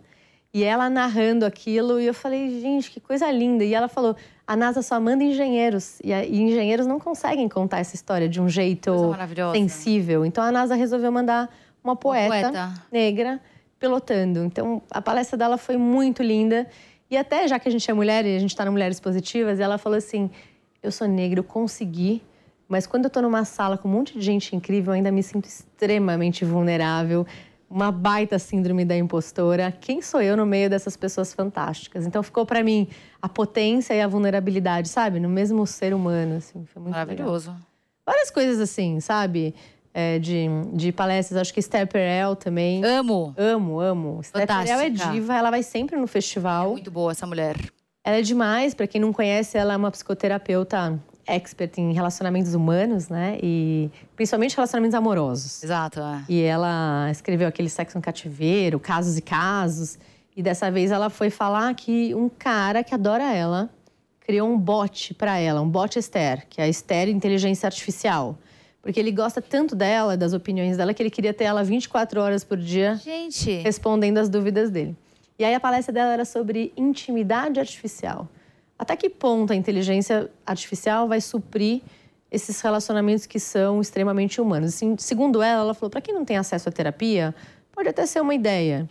e 0.52 0.64
ela 0.64 0.88
narrando 0.88 1.44
aquilo. 1.44 2.00
E 2.00 2.06
eu 2.06 2.14
falei, 2.14 2.60
gente, 2.60 2.90
que 2.90 3.00
coisa 3.00 3.30
linda. 3.30 3.64
E 3.64 3.74
ela 3.74 3.88
falou: 3.88 4.16
a 4.46 4.56
NASA 4.56 4.80
só 4.82 4.98
manda 4.98 5.22
engenheiros. 5.22 6.00
E, 6.02 6.12
a, 6.12 6.24
e 6.24 6.40
engenheiros 6.40 6.86
não 6.86 6.98
conseguem 6.98 7.48
contar 7.48 7.80
essa 7.80 7.94
história 7.94 8.28
de 8.28 8.40
um 8.40 8.48
jeito 8.48 8.90
sensível. 9.52 10.24
Então 10.24 10.42
a 10.42 10.50
NASA 10.50 10.74
resolveu 10.74 11.12
mandar 11.12 11.50
uma 11.88 11.96
poeta, 11.96 12.48
uma 12.48 12.52
poeta, 12.52 12.74
negra 12.92 13.40
pilotando. 13.78 14.44
Então, 14.44 14.82
a 14.90 15.00
palestra 15.00 15.36
dela 15.36 15.56
foi 15.56 15.76
muito 15.76 16.22
linda. 16.22 16.66
E 17.10 17.16
até 17.16 17.48
já 17.48 17.58
que 17.58 17.68
a 17.68 17.72
gente 17.72 17.90
é 17.90 17.94
mulher 17.94 18.26
e 18.26 18.36
a 18.36 18.38
gente 18.38 18.50
está 18.50 18.64
no 18.64 18.72
Mulheres 18.72 19.00
Positivas, 19.00 19.60
ela 19.60 19.78
falou 19.78 19.96
assim: 19.96 20.30
eu 20.82 20.92
sou 20.92 21.06
negra, 21.08 21.40
eu 21.40 21.44
consegui, 21.44 22.22
mas 22.68 22.86
quando 22.86 23.04
eu 23.04 23.08
estou 23.08 23.22
numa 23.22 23.44
sala 23.44 23.78
com 23.78 23.88
um 23.88 23.92
monte 23.92 24.14
de 24.14 24.20
gente 24.20 24.54
incrível, 24.54 24.92
eu 24.92 24.96
ainda 24.96 25.10
me 25.10 25.22
sinto 25.22 25.46
extremamente 25.46 26.44
vulnerável. 26.44 27.26
Uma 27.70 27.92
baita 27.92 28.38
síndrome 28.38 28.82
da 28.82 28.96
impostora. 28.96 29.70
Quem 29.70 30.00
sou 30.00 30.22
eu 30.22 30.38
no 30.38 30.46
meio 30.46 30.70
dessas 30.70 30.96
pessoas 30.96 31.34
fantásticas? 31.34 32.06
Então 32.06 32.22
ficou 32.22 32.46
para 32.46 32.62
mim 32.62 32.88
a 33.20 33.28
potência 33.28 33.92
e 33.92 34.00
a 34.00 34.08
vulnerabilidade, 34.08 34.88
sabe? 34.88 35.20
No 35.20 35.28
mesmo 35.28 35.66
ser 35.66 35.92
humano, 35.92 36.36
assim. 36.36 36.64
Foi 36.64 36.80
muito 36.80 36.94
Maravilhoso. 36.94 37.50
Legal. 37.50 37.66
Várias 38.06 38.30
coisas 38.30 38.58
assim, 38.58 39.00
sabe? 39.00 39.54
É, 39.98 40.16
de, 40.20 40.46
de 40.74 40.92
palestras. 40.92 41.40
Acho 41.40 41.52
que 41.52 41.58
Esther 41.58 41.88
Perel 41.88 42.36
também. 42.36 42.84
Amo. 42.84 43.34
Amo, 43.36 43.80
amo. 43.80 44.20
Esther 44.20 44.46
Perel 44.46 44.78
é 44.78 44.90
diva, 44.90 45.34
ela 45.36 45.50
vai 45.50 45.64
sempre 45.64 45.96
no 45.96 46.06
festival. 46.06 46.68
É 46.68 46.70
muito 46.70 46.90
boa 46.90 47.10
essa 47.10 47.26
mulher. 47.26 47.56
Ela 48.04 48.18
é 48.18 48.22
demais, 48.22 48.74
para 48.74 48.86
quem 48.86 49.00
não 49.00 49.12
conhece, 49.12 49.58
ela 49.58 49.74
é 49.74 49.76
uma 49.76 49.90
psicoterapeuta 49.90 50.98
expert 51.26 51.76
em 51.78 51.92
relacionamentos 51.92 52.54
humanos, 52.54 53.08
né? 53.08 53.38
E 53.42 53.90
principalmente 54.14 54.54
relacionamentos 54.54 54.94
amorosos. 54.94 55.64
Exato, 55.64 56.00
é. 56.00 56.24
E 56.28 56.42
ela 56.42 57.10
escreveu 57.10 57.48
aquele 57.48 57.68
Sexo 57.68 57.98
no 57.98 58.02
Cativeiro, 58.02 58.78
Casos 58.78 59.18
e 59.18 59.20
Casos. 59.20 59.98
E 60.36 60.42
dessa 60.42 60.70
vez 60.70 60.92
ela 60.92 61.10
foi 61.10 61.28
falar 61.28 61.74
que 61.74 62.14
um 62.14 62.28
cara 62.28 62.84
que 62.84 62.94
adora 62.94 63.34
ela 63.34 63.68
criou 64.20 64.48
um 64.48 64.56
bot 64.56 65.12
para 65.14 65.38
ela, 65.38 65.60
um 65.60 65.68
bot 65.68 65.98
Esther, 65.98 66.46
que 66.48 66.60
é 66.60 66.64
a 66.64 66.68
Esther 66.68 67.08
Inteligência 67.08 67.66
Artificial. 67.66 68.38
Porque 68.88 68.98
ele 68.98 69.12
gosta 69.12 69.42
tanto 69.42 69.76
dela, 69.76 70.16
das 70.16 70.32
opiniões 70.32 70.78
dela, 70.78 70.94
que 70.94 71.02
ele 71.02 71.10
queria 71.10 71.34
ter 71.34 71.44
ela 71.44 71.62
24 71.62 72.22
horas 72.22 72.42
por 72.42 72.56
dia 72.56 72.96
Gente, 72.96 73.50
respondendo 73.56 74.16
as 74.16 74.30
dúvidas 74.30 74.70
dele. 74.70 74.96
E 75.38 75.44
aí 75.44 75.54
a 75.54 75.60
palestra 75.60 75.92
dela 75.92 76.10
era 76.10 76.24
sobre 76.24 76.72
intimidade 76.74 77.60
artificial. 77.60 78.26
Até 78.78 78.96
que 78.96 79.10
ponto 79.10 79.52
a 79.52 79.56
inteligência 79.56 80.30
artificial 80.46 81.06
vai 81.06 81.20
suprir 81.20 81.82
esses 82.32 82.62
relacionamentos 82.62 83.26
que 83.26 83.38
são 83.38 83.78
extremamente 83.78 84.40
humanos? 84.40 84.70
Assim, 84.70 84.96
segundo 84.96 85.42
ela, 85.42 85.64
ela 85.64 85.74
falou: 85.74 85.90
para 85.90 86.00
quem 86.00 86.14
não 86.14 86.24
tem 86.24 86.38
acesso 86.38 86.70
à 86.70 86.72
terapia, 86.72 87.34
pode 87.70 87.90
até 87.90 88.06
ser 88.06 88.22
uma 88.22 88.34
ideia. 88.34 88.88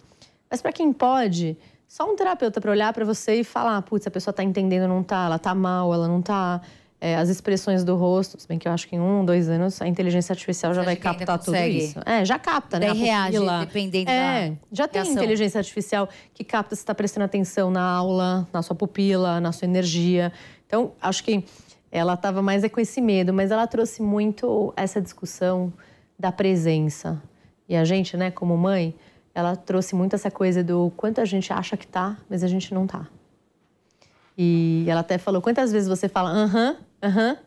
Mas 0.47 0.61
para 0.61 0.71
quem 0.71 0.93
pode, 0.93 1.57
só 1.87 2.07
um 2.07 2.15
terapeuta 2.15 2.61
para 2.61 2.69
olhar 2.69 2.93
para 2.93 3.03
você 3.03 3.39
e 3.39 3.43
falar: 3.43 3.81
putz, 3.81 4.05
a 4.05 4.11
pessoa 4.11 4.29
está 4.29 4.43
entendendo 4.43 4.83
ou 4.83 4.89
não 4.89 5.01
está, 5.01 5.25
ela 5.25 5.37
está 5.37 5.55
mal, 5.55 5.91
ela 5.91 6.07
não 6.07 6.19
está. 6.19 6.61
É, 6.99 7.15
as 7.15 7.29
expressões 7.29 7.83
do 7.83 7.95
rosto, 7.95 8.39
se 8.39 8.47
bem 8.47 8.57
que 8.57 8.67
eu 8.67 8.71
acho 8.71 8.87
que 8.87 8.95
em 8.95 8.99
um, 8.99 9.23
dois 9.23 9.47
anos 9.49 9.79
a 9.81 9.87
inteligência 9.87 10.33
artificial 10.33 10.73
já 10.73 10.81
vai 10.81 10.95
captar 10.95 11.37
tudo 11.37 11.55
isso. 11.55 11.99
É, 12.03 12.25
já 12.25 12.39
capta, 12.39 12.79
né? 12.79 12.87
Daí 12.87 12.97
reage, 12.97 13.37
dependendo 13.59 14.09
é, 14.09 14.49
da 14.49 14.55
já 14.71 14.87
tem 14.87 15.03
reação. 15.03 15.15
inteligência 15.15 15.59
artificial 15.59 16.09
que 16.33 16.43
capta 16.43 16.75
se 16.75 16.81
está 16.81 16.95
prestando 16.95 17.25
atenção 17.25 17.69
na 17.69 17.83
aula, 17.83 18.47
na 18.51 18.63
sua 18.63 18.75
pupila, 18.75 19.39
na 19.39 19.51
sua 19.51 19.67
energia. 19.67 20.33
Então, 20.65 20.91
acho 20.99 21.23
que 21.23 21.45
ela 21.91 22.15
estava 22.15 22.41
mais 22.41 22.63
é 22.63 22.69
com 22.69 22.79
esse 22.79 22.99
medo, 22.99 23.31
mas 23.31 23.51
ela 23.51 23.67
trouxe 23.67 24.01
muito 24.01 24.73
essa 24.75 24.99
discussão 24.99 25.71
da 26.17 26.31
presença. 26.31 27.21
E 27.69 27.75
a 27.75 27.85
gente, 27.85 28.17
né, 28.17 28.31
como 28.31 28.57
mãe, 28.57 28.95
ela 29.35 29.55
trouxe 29.55 29.93
muito 29.93 30.15
essa 30.15 30.31
coisa 30.31 30.63
do 30.63 30.91
quanto 30.97 31.21
a 31.21 31.25
gente 31.25 31.53
acha 31.53 31.77
que 31.77 31.85
tá, 31.85 32.17
mas 32.27 32.43
a 32.43 32.47
gente 32.47 32.73
não 32.73 32.87
tá. 32.87 33.07
E 34.37 34.85
ela 34.87 35.01
até 35.01 35.17
falou: 35.17 35.41
quantas 35.41 35.71
vezes 35.71 35.87
você 35.87 36.07
fala 36.07 36.29
aham, 36.29 36.77
aham, 37.01 37.37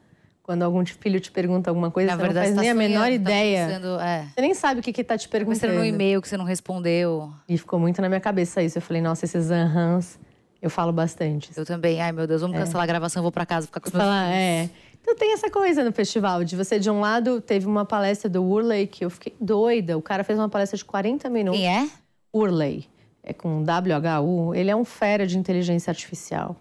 quando 0.43 0.63
algum 0.63 0.85
filho 0.85 1.21
te 1.21 1.31
pergunta 1.31 1.71
alguma 1.71 1.91
coisa, 1.91 2.11
na 2.11 2.17
você 2.17 2.23
verdade, 2.23 2.49
não 2.49 2.57
faz 2.57 2.57
tá 2.57 2.63
nem 2.63 2.71
a 2.71 2.89
menor 2.89 3.07
sonhando, 3.07 3.25
tá 3.25 3.31
ideia. 3.31 3.67
pensando, 3.67 4.01
é. 4.01 4.27
Você 4.35 4.41
nem 4.41 4.55
sabe 4.55 4.81
o 4.81 4.83
que 4.83 4.93
que 4.93 5.05
tá 5.05 5.17
te 5.17 5.29
perguntando. 5.29 5.61
Pensando 5.61 5.79
no 5.79 5.85
e-mail 5.85 6.21
que 6.21 6.29
você 6.29 6.37
não 6.37 6.45
respondeu. 6.45 7.31
E 7.49 7.57
ficou 7.57 7.79
muito 7.79 8.03
na 8.03 8.09
minha 8.09 8.21
cabeça 8.21 8.63
isso. 8.63 8.79
Eu 8.79 8.83
falei, 8.83 9.01
nossa, 9.01 9.25
esses 9.25 9.51
ahãs, 9.51 10.19
eu 10.61 10.69
falo 10.69 10.93
bastante. 10.93 11.51
Eu 11.57 11.65
também. 11.65 12.01
Ai, 12.01 12.11
meu 12.11 12.27
Deus, 12.27 12.41
vamos 12.41 12.57
cancelar 12.57 12.83
a 12.83 12.87
gravação, 12.87 13.23
vou 13.23 13.31
pra 13.31 13.47
casa 13.47 13.67
ficar 13.67 13.81
com 13.81 13.89
os 13.89 13.93
meus 13.93 14.05
Falar, 14.05 14.33
é. 14.33 14.69
Então 15.01 15.15
tem 15.15 15.33
essa 15.33 15.51
coisa 15.51 15.83
no 15.83 15.93
festival, 15.93 16.45
de 16.45 16.57
você, 16.57 16.79
de 16.79 16.91
um 16.91 17.01
lado, 17.01 17.41
teve 17.41 17.67
uma 17.67 17.85
palestra 17.85 18.29
do 18.29 18.43
Urley, 18.45 18.87
que 18.87 19.05
eu 19.05 19.11
fiquei 19.11 19.35
doida. 19.41 19.97
O 19.97 20.03
cara 20.03 20.23
fez 20.25 20.39
uma 20.39 20.49
palestra 20.49 20.77
de 20.77 20.85
40 20.85 21.31
minutos. 21.31 21.61
Quem 21.61 21.69
é? 21.69 21.89
Urley, 22.33 22.87
é 23.23 23.33
com 23.33 23.63
W-H-U, 23.63 24.55
ele 24.55 24.71
é 24.71 24.77
um 24.77 24.85
fera 24.85 25.27
de 25.27 25.39
inteligência 25.39 25.91
artificial. 25.91 26.57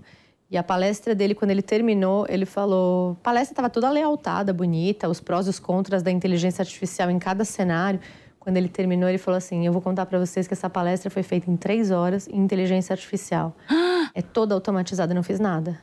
E 0.52 0.58
a 0.58 0.64
palestra 0.64 1.14
dele, 1.14 1.36
quando 1.36 1.52
ele 1.52 1.62
terminou, 1.62 2.26
ele 2.28 2.46
falou: 2.46 3.12
a 3.12 3.24
palestra 3.24 3.54
estava 3.54 3.70
toda 3.70 3.90
lealtada, 3.90 4.52
bonita, 4.52 5.08
os 5.08 5.20
prós 5.20 5.46
e 5.46 5.50
os 5.50 5.60
contras 5.60 6.02
da 6.02 6.10
inteligência 6.10 6.62
artificial 6.62 7.12
em 7.12 7.20
cada 7.20 7.46
cenário. 7.46 8.00
Quando 8.40 8.58
ele 8.58 8.68
terminou, 8.68 9.08
ele 9.08 9.20
falou 9.20 9.38
assim: 9.38 9.66
Eu 9.66 9.72
vou 9.72 9.82
contar 9.82 10.08
para 10.08 10.18
vocês 10.18 10.48
que 10.48 10.54
essa 10.54 10.70
palestra 10.70 11.10
foi 11.12 11.22
feita 11.22 11.52
em 11.52 11.56
três 11.56 11.92
horas 11.92 12.28
em 12.28 12.40
inteligência 12.40 12.94
artificial. 12.94 13.56
é 14.16 14.22
toda 14.22 14.56
automatizada, 14.56 15.14
não 15.14 15.22
fiz 15.22 15.40
nada. 15.40 15.80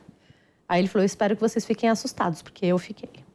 Aí 0.67 0.81
ele 0.81 0.89
falou: 0.89 1.05
espero 1.05 1.35
que 1.35 1.41
vocês 1.41 1.65
fiquem 1.65 1.89
assustados, 1.89 2.41
porque 2.41 2.65
eu 2.65 2.77
fiquei. 2.77 3.26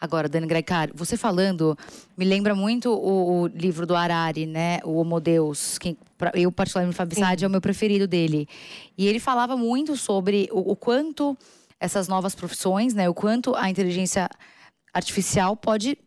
Agora, 0.00 0.28
Dani 0.28 0.46
Grecar, 0.46 0.90
você 0.94 1.16
falando, 1.16 1.76
me 2.16 2.24
lembra 2.24 2.54
muito 2.54 2.92
o, 2.92 3.42
o 3.42 3.46
livro 3.48 3.84
do 3.84 3.96
Harari, 3.96 4.46
né? 4.46 4.78
O 4.84 4.96
Homo 4.96 5.18
Deus. 5.18 5.76
Que, 5.76 5.96
eu, 6.34 6.52
particularmente, 6.52 6.96
Fabi 6.96 7.16
Sade, 7.16 7.44
é 7.44 7.48
o 7.48 7.50
meu 7.50 7.60
preferido 7.60 8.06
dele. 8.06 8.48
E 8.96 9.08
ele 9.08 9.18
falava 9.18 9.56
muito 9.56 9.96
sobre 9.96 10.48
o, 10.52 10.72
o 10.72 10.76
quanto 10.76 11.36
essas 11.80 12.06
novas 12.06 12.34
profissões, 12.34 12.94
né? 12.94 13.08
O 13.08 13.14
quanto 13.14 13.56
a 13.56 13.68
inteligência 13.68 14.28
artificial 14.92 15.56
pode 15.56 15.98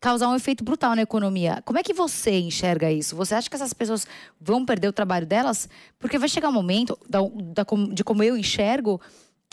causar 0.00 0.28
um 0.28 0.36
efeito 0.36 0.62
brutal 0.62 0.94
na 0.94 1.02
economia. 1.02 1.62
Como 1.64 1.78
é 1.78 1.82
que 1.82 1.94
você 1.94 2.38
enxerga 2.38 2.92
isso? 2.92 3.16
Você 3.16 3.34
acha 3.34 3.48
que 3.48 3.56
essas 3.56 3.72
pessoas 3.72 4.06
vão 4.40 4.64
perder 4.64 4.88
o 4.88 4.92
trabalho 4.92 5.26
delas? 5.26 5.68
Porque 5.98 6.18
vai 6.18 6.28
chegar 6.28 6.50
um 6.50 6.52
momento, 6.52 6.98
da, 7.08 7.20
da 7.54 7.66
de 7.90 8.04
como 8.04 8.22
eu 8.22 8.36
enxergo, 8.36 9.00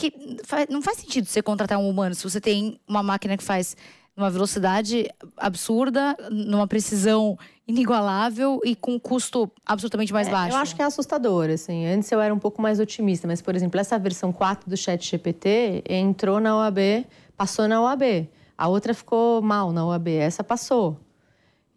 que 0.10 0.38
não 0.70 0.81
faz 0.81 0.98
sentido 0.98 1.25
você 1.27 1.41
contratar 1.41 1.77
um 1.77 1.89
humano 1.89 2.15
se 2.15 2.24
você 2.24 2.41
tem 2.41 2.79
uma 2.88 3.03
máquina 3.03 3.38
que 3.38 3.43
faz 3.43 3.75
numa 4.15 4.29
velocidade 4.29 5.10
absurda, 5.38 6.17
numa 6.29 6.67
precisão 6.67 7.38
inigualável 7.67 8.60
e 8.65 8.75
com 8.75 8.96
um 8.96 9.00
custo 9.00 9.50
absolutamente 9.65 10.12
mais 10.12 10.27
É, 10.27 10.31
baixo. 10.31 10.55
Eu 10.55 10.60
acho 10.62 10.75
que 10.75 10.81
é 10.81 10.86
assustador, 10.86 11.50
assim. 11.50 11.86
Antes 11.88 12.12
eu 12.12 12.20
era 12.20 12.34
um 12.34 12.39
pouco 12.39 12.62
mais 12.62 12.79
otimista, 12.79 13.27
mas, 13.27 13.41
por 13.41 13.55
exemplo, 13.55 13.79
essa 13.79 13.98
versão 13.98 14.34
4 14.34 14.70
do 14.70 14.75
Chat 14.75 15.10
GPT 15.10 15.84
entrou 15.88 16.39
na 16.39 16.58
OAB, 16.58 17.05
passou 17.38 17.67
na 17.67 17.81
OAB. 17.81 18.27
A 18.58 18.67
outra 18.67 18.93
ficou 18.93 19.41
mal 19.41 19.72
na 19.72 19.86
OAB, 19.86 20.10
essa 20.10 20.43
passou. 20.43 21.00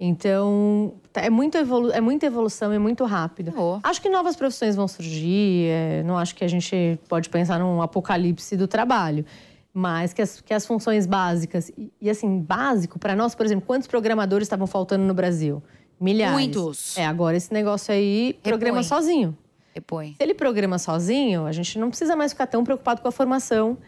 Então, 0.06 0.92
tá- 1.10 1.22
é, 1.22 1.30
muito 1.30 1.56
evolu 1.56 1.90
é 1.90 1.98
muita 1.98 2.26
evolução, 2.26 2.70
é 2.70 2.78
muito 2.78 3.04
rápido. 3.06 3.54
Oh. 3.56 3.78
Acho 3.82 4.02
que 4.02 4.10
novas 4.10 4.36
profissões 4.36 4.76
vão 4.76 4.86
surgir, 4.86 5.68
é, 5.68 6.02
não 6.02 6.18
acho 6.18 6.34
que 6.34 6.44
a 6.44 6.48
gente 6.48 7.00
pode 7.08 7.30
pensar 7.30 7.58
num 7.58 7.80
apocalipse 7.80 8.54
do 8.54 8.68
trabalho. 8.68 9.24
Mas 9.72 10.12
que 10.12 10.20
as, 10.20 10.42
que 10.42 10.52
as 10.52 10.66
funções 10.66 11.06
básicas, 11.06 11.70
e, 11.70 11.90
e, 12.00 12.10
assim, 12.10 12.38
básico, 12.38 12.98
para 12.98 13.16
nós, 13.16 13.34
por 13.34 13.46
exemplo, 13.46 13.64
quantos 13.66 13.88
programadores 13.88 14.44
estavam 14.44 14.66
faltando 14.66 15.04
no 15.04 15.14
Brasil? 15.14 15.62
Milhares. 15.98 16.34
Muitos. 16.34 16.98
É, 16.98 17.06
agora 17.06 17.36
esse 17.36 17.52
negócio 17.52 17.92
aí 17.92 18.38
programa 18.42 18.82
Repõe. 18.82 18.88
sozinho. 18.88 19.38
Repõe. 19.74 20.14
Se 20.16 20.22
ele 20.22 20.34
programa 20.34 20.78
sozinho, 20.78 21.46
a 21.46 21.52
gente 21.52 21.78
não 21.78 21.88
precisa 21.88 22.14
mais 22.14 22.32
ficar 22.32 22.46
tão 22.46 22.62
preocupado 22.62 23.00
com 23.00 23.08
a 23.08 23.12
formação 23.12 23.78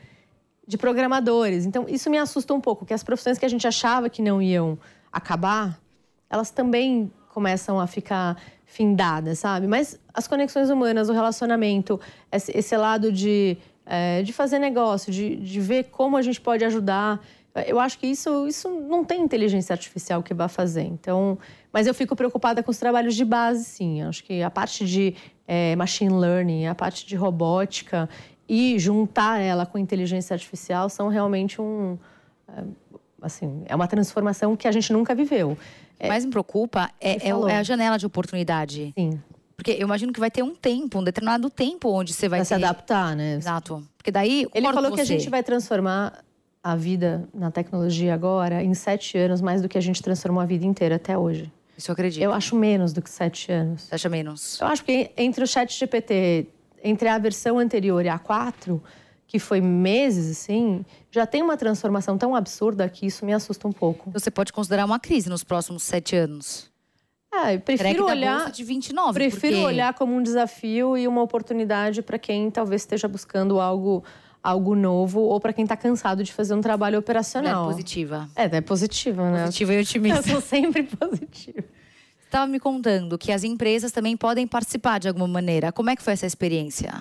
de 0.67 0.79
programadores. 0.79 1.67
Então, 1.67 1.85
isso 1.87 2.09
me 2.09 2.17
assusta 2.17 2.55
um 2.55 2.61
pouco, 2.61 2.87
que 2.87 2.95
as 2.95 3.05
profissões 3.05 3.39
que 3.39 3.45
a 3.45 3.49
gente 3.49 3.67
achava 3.67 4.09
que 4.09 4.23
não 4.23 4.41
iam 4.41 4.79
acabar, 5.13 5.79
elas 6.31 6.51
também 6.51 7.11
começam 7.29 7.79
a 7.79 7.87
ficar 7.87 8.37
findadas, 8.65 9.39
sabe? 9.39 9.67
Mas 9.67 9.99
as 10.13 10.27
conexões 10.27 10.71
humanas, 10.71 11.09
o 11.09 11.13
relacionamento, 11.13 12.01
esse, 12.33 12.77
lado 12.77 13.13
de, 13.13 13.57
eh, 13.85 14.23
de 14.23 14.33
fazer 14.33 14.59
negócio, 14.59 15.13
de, 15.13 15.37
de 15.37 15.61
ver 15.61 15.85
como 15.85 16.17
a 16.17 16.23
gente 16.23 16.41
pode 16.41 16.65
ajudar, 16.65 17.21
eu 17.67 17.81
acho 17.81 17.99
que 17.99 18.07
isso, 18.07 18.47
isso 18.47 18.69
não 18.69 19.05
tem 19.05 19.23
inteligência 19.23 19.73
artificial 19.73 20.23
que 20.23 20.35
vai 20.35 20.49
fazer. 20.49 20.83
Então, 20.83 21.39
mas 21.73 21.87
eu 21.87 21.95
fico 21.95 22.15
preocupada 22.15 22.63
com 22.63 22.71
os 22.71 22.79
trabalhos 22.79 23.15
de 23.15 23.25
base, 23.25 23.65
sim. 23.65 24.03
Eu 24.03 24.09
acho 24.09 24.23
que 24.25 24.43
a 24.43 24.51
parte 24.51 24.85
de 24.85 25.15
eh, 25.49 25.75
machine 25.77 26.13
learning, 26.13 26.67
a 26.67 26.75
parte 26.75 27.07
de 27.07 27.17
robótica 27.17 28.09
e 28.49 28.79
juntar 28.79 29.41
ela 29.41 29.65
com 29.65 29.79
inteligência 29.79 30.35
artificial 30.35 30.89
são 30.89 31.09
realmente 31.09 31.61
um, 31.61 31.97
eh, 32.49 32.65
assim, 33.21 33.63
é 33.67 33.75
uma 33.75 33.87
transformação 33.87 34.57
que 34.57 34.67
a 34.69 34.73
gente 34.73 34.93
nunca 34.93 35.15
viveu. 35.15 35.53
O 35.53 35.57
que 35.99 36.09
mais 36.09 36.25
me 36.25 36.31
preocupa 36.31 36.91
é, 37.01 37.29
é 37.29 37.31
é 37.31 37.57
a 37.57 37.63
janela 37.63 37.99
de 37.99 38.07
oportunidade. 38.07 38.93
Sim, 38.99 39.21
Porque 39.57 39.71
eu 39.73 39.83
imagino 39.87 40.13
que 40.13 40.21
vai 40.21 40.31
ter 40.31 40.43
um 40.43 40.55
tempo, 40.55 40.99
um 40.99 41.05
determinado 41.05 41.49
tempo 41.49 41.91
onde 41.91 42.13
você 42.13 42.29
vai 42.29 42.41
vai 42.41 42.45
se 42.45 42.55
ter- 42.55 42.63
adaptar, 42.65 43.17
né? 43.17 43.35
Exato. 43.37 43.83
Porque 43.97 44.11
daí. 44.11 44.47
Ele 44.55 44.73
falou 44.73 44.93
que 44.93 45.01
a 45.01 45.05
gente 45.05 45.29
vai 45.31 45.43
transformar 45.43 46.23
a 46.63 46.75
vida 46.77 47.29
na 47.33 47.51
tecnologia 47.51 48.13
agora 48.13 48.63
em 48.63 48.75
sete 48.75 49.17
anos, 49.17 49.41
mais 49.41 49.63
do 49.63 49.69
que 49.69 49.79
a 49.79 49.81
gente 49.81 50.03
transformou 50.03 50.43
a 50.43 50.47
vida 50.47 50.67
inteira 50.67 50.97
até 50.97 51.17
hoje. 51.17 51.51
Isso 51.79 51.91
eu 51.91 51.93
acredito. 51.93 52.23
Eu 52.23 52.33
acho 52.33 52.57
menos 52.57 52.93
do 52.93 53.01
que 53.01 53.09
sete 53.11 53.53
anos. 53.53 53.83
Você 53.83 53.95
acha 53.95 54.09
menos? 54.09 54.61
Eu 54.61 54.67
acho 54.67 54.85
que 54.85 55.11
entre 55.17 55.45
o 55.45 55.47
chat 55.47 55.73
GPT, 55.79 56.47
entre 56.83 57.09
a 57.09 57.19
versão 57.19 57.59
anterior 57.59 58.05
e 58.05 58.09
a 58.09 58.19
4, 58.19 58.83
que 59.27 59.39
foi 59.39 59.61
meses, 59.61 60.31
assim, 60.31 60.85
já 61.11 61.27
tem 61.27 61.43
uma 61.43 61.57
transformação 61.57 62.17
tão 62.17 62.35
absurda 62.35 62.89
que 62.89 63.07
isso 63.07 63.25
me 63.27 63.33
assusta 63.33 63.67
um 63.67 63.73
pouco. 63.73 64.11
Você 64.13 64.31
pode 64.31 64.53
considerar 64.53 64.85
uma 64.85 65.01
crise 65.01 65.29
nos 65.29 65.43
próximos 65.43 65.83
sete 65.83 66.15
anos. 66.15 66.71
É, 67.33 67.57
eu 67.57 67.61
prefiro 67.61 68.07
olhar, 68.07 68.51
de 68.51 68.65
29. 68.65 69.13
prefiro 69.13 69.41
porque 69.41 69.67
olhar 69.67 69.93
como 69.95 70.15
um 70.15 70.23
desafio 70.23 70.97
e 70.97 71.07
uma 71.07 71.23
oportunidade 71.23 72.01
para 72.01 72.19
quem 72.19 72.51
talvez 72.51 72.83
esteja 72.83 73.07
buscando 73.09 73.61
algo, 73.61 74.03
algo 74.43 74.75
novo 74.75 75.21
ou 75.21 75.39
para 75.41 75.53
quem 75.53 75.65
está 75.65 75.77
cansado 75.77 76.23
de 76.23 76.33
fazer 76.33 76.55
um 76.55 76.61
trabalho 76.61 76.99
operacional. 76.99 77.67
positiva. 77.67 78.29
É, 78.35 78.45
é 78.45 78.61
positiva, 78.61 79.31
né? 79.31 79.45
Positiva 79.45 79.73
e 79.73 79.77
Eu 79.77 79.81
otimista. 79.83 80.23
sou 80.23 80.41
sempre 80.41 80.85
positiva. 80.97 81.63
Você 81.63 82.25
estava 82.25 82.47
me 82.47 82.59
contando 82.59 83.19
que 83.19 83.31
as 83.33 83.45
empresas 83.45 83.93
também 83.93 84.17
podem 84.17 84.47
participar 84.47 84.99
de 84.99 85.09
alguma 85.09 85.29
maneira. 85.29 85.73
Como 85.73 85.91
é 85.91 85.97
que 85.97 86.03
foi 86.03 86.15
essa 86.15 86.27
experiência? 86.27 86.93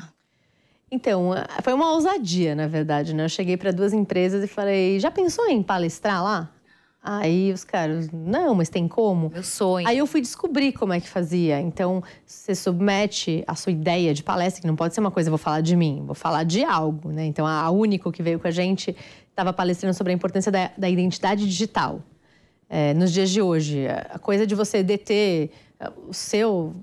Então, 0.92 1.32
foi 1.64 1.74
uma 1.74 1.92
ousadia, 1.94 2.56
na 2.56 2.68
verdade, 2.68 3.14
né? 3.14 3.26
Eu 3.26 3.30
cheguei 3.30 3.58
para 3.58 3.72
duas 3.72 3.94
empresas 3.94 4.44
e 4.44 4.48
falei: 4.48 5.00
já 5.00 5.10
pensou 5.10 5.48
em 5.48 5.62
palestrar 5.62 6.24
lá? 6.24 6.52
Aí 7.08 7.54
os 7.54 7.64
caras, 7.64 8.10
não, 8.12 8.56
mas 8.56 8.68
tem 8.68 8.88
como? 8.88 9.30
Meu 9.30 9.44
sonho. 9.44 9.88
Aí 9.88 10.00
eu 10.00 10.08
fui 10.08 10.22
descobrir 10.22 10.72
como 10.72 10.92
é 10.92 11.00
que 11.00 11.08
fazia. 11.08 11.62
Então, 11.62 12.04
você 12.26 12.56
submete 12.56 13.44
a 13.46 13.54
sua 13.54 13.72
ideia 13.72 14.12
de 14.12 14.24
palestra, 14.24 14.60
que 14.60 14.66
não 14.66 14.76
pode 14.76 14.96
ser 14.96 15.02
uma 15.02 15.12
coisa, 15.12 15.30
vou 15.30 15.38
falar 15.38 15.62
de 15.62 15.76
mim, 15.76 16.02
vou 16.04 16.16
falar 16.16 16.44
de 16.44 16.64
algo, 16.64 17.12
né? 17.12 17.24
Então, 17.26 17.46
a 17.46 17.70
Único 17.70 18.12
que 18.12 18.24
veio 18.24 18.40
com 18.40 18.48
a 18.48 18.52
gente 18.52 18.96
estava 19.30 19.54
palestrando 19.54 19.94
sobre 19.94 20.14
a 20.14 20.16
importância 20.16 20.52
da, 20.52 20.72
da 20.76 20.90
identidade 20.90 21.46
digital. 21.46 22.02
É, 22.68 22.96
nos 22.96 23.14
dias 23.14 23.30
de 23.30 23.40
hoje, 23.40 23.86
a 23.88 24.18
coisa 24.18 24.48
de 24.48 24.56
você 24.56 24.82
deter 24.82 25.52
é, 25.80 25.92
o 26.08 26.14
seu 26.14 26.74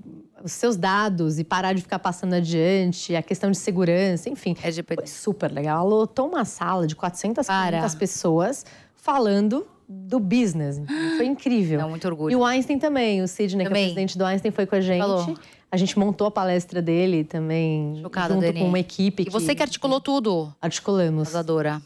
os 0.42 0.52
seus 0.52 0.76
dados 0.76 1.38
e 1.38 1.44
parar 1.44 1.72
de 1.72 1.82
ficar 1.82 1.98
passando 1.98 2.34
adiante, 2.34 3.14
a 3.14 3.22
questão 3.22 3.50
de 3.50 3.56
segurança, 3.58 4.28
enfim. 4.28 4.56
LGBT. 4.62 5.02
Foi 5.02 5.06
super 5.06 5.50
legal. 5.52 5.80
Ela 5.86 5.88
lotou 5.88 6.28
uma 6.28 6.44
sala 6.44 6.86
de 6.86 6.96
400, 6.96 7.46
Para. 7.46 7.78
500 7.78 7.94
pessoas 7.94 8.66
falando 8.94 9.66
do 9.88 10.18
business. 10.18 10.78
entendeu? 10.78 11.16
Foi 11.18 11.26
incrível. 11.26 11.78
Dá 11.80 11.86
muito 11.88 12.06
orgulho. 12.06 12.32
E 12.32 12.36
o 12.36 12.44
Einstein 12.44 12.78
também, 12.78 13.20
o 13.20 13.28
Sidney, 13.28 13.66
que 13.66 13.68
é 13.68 13.70
o 13.70 13.72
presidente 13.72 14.16
do 14.16 14.24
Einstein, 14.24 14.50
foi 14.50 14.64
com 14.66 14.74
a 14.74 14.80
gente. 14.80 15.00
Falou. 15.00 15.34
A 15.70 15.76
gente 15.78 15.98
montou 15.98 16.26
a 16.26 16.30
palestra 16.30 16.82
dele 16.82 17.24
também, 17.24 17.98
Chocada, 18.02 18.34
junto 18.34 18.42
Dani. 18.44 18.60
com 18.60 18.66
uma 18.68 18.78
equipe. 18.78 19.24
E 19.26 19.30
você 19.30 19.54
que 19.54 19.62
articulou 19.62 20.02
tudo, 20.02 20.54
articulamos. 20.60 21.32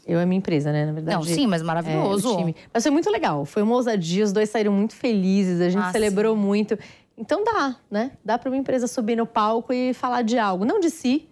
Eu 0.05 0.19
e 0.19 0.23
a 0.23 0.25
minha 0.25 0.37
empresa, 0.39 0.73
né, 0.73 0.85
na 0.85 0.91
verdade. 0.91 1.15
Não, 1.15 1.23
sim, 1.23 1.47
mas 1.47 1.61
É, 1.61 1.63
maravilhoso. 1.63 2.35
time. 2.35 2.53
Mas 2.73 2.83
foi 2.83 2.91
muito 2.91 3.09
legal. 3.09 3.45
Foi 3.45 3.61
uma 3.63 3.73
ousadia, 3.75 4.25
os 4.25 4.33
dois 4.33 4.49
saíram 4.49 4.73
muito 4.73 4.93
felizes, 4.93 5.61
a 5.61 5.69
gente 5.69 5.83
Ah, 5.85 5.91
celebrou 5.93 6.35
muito. 6.35 6.77
Então 7.17 7.43
dá, 7.43 7.75
né? 7.89 8.11
Dá 8.23 8.37
para 8.37 8.49
uma 8.49 8.57
empresa 8.57 8.87
subir 8.87 9.15
no 9.15 9.25
palco 9.25 9.73
e 9.73 9.93
falar 9.93 10.21
de 10.21 10.37
algo, 10.37 10.63
não 10.63 10.79
de 10.79 10.89
si, 10.89 11.27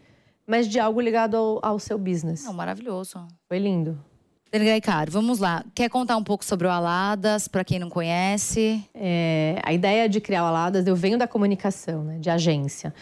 mas 0.48 0.68
de 0.68 0.80
algo 0.80 1.00
ligado 1.00 1.38
ao, 1.38 1.60
ao 1.62 1.80
seu 1.80 1.98
business. 1.98 2.44
Não, 2.44 2.54
maravilhoso. 2.54 3.28
Foi 3.48 3.60
lindo. 3.60 3.98
Dani 4.52 4.66
Gaicaro, 4.66 5.12
vamos 5.12 5.40
lá. 5.40 5.64
Quer 5.76 5.90
contar 5.90 6.18
um 6.18 6.24
pouco 6.24 6.46
sobre 6.46 6.66
o 6.66 6.72
Aladas, 6.72 7.48
para 7.48 7.64
quem 7.64 7.78
não 7.78 7.90
conhece? 7.90 8.84
É, 8.94 9.60
a 9.64 9.74
ideia 9.74 10.08
de 10.08 10.22
criar 10.22 10.44
o 10.44 10.48
Aladas, 10.48 10.88
eu 10.88 10.96
venho 10.96 11.18
da 11.18 11.28
comunicação, 11.28 12.04
né, 12.04 12.18
de 12.20 12.30
agência. 12.30 12.94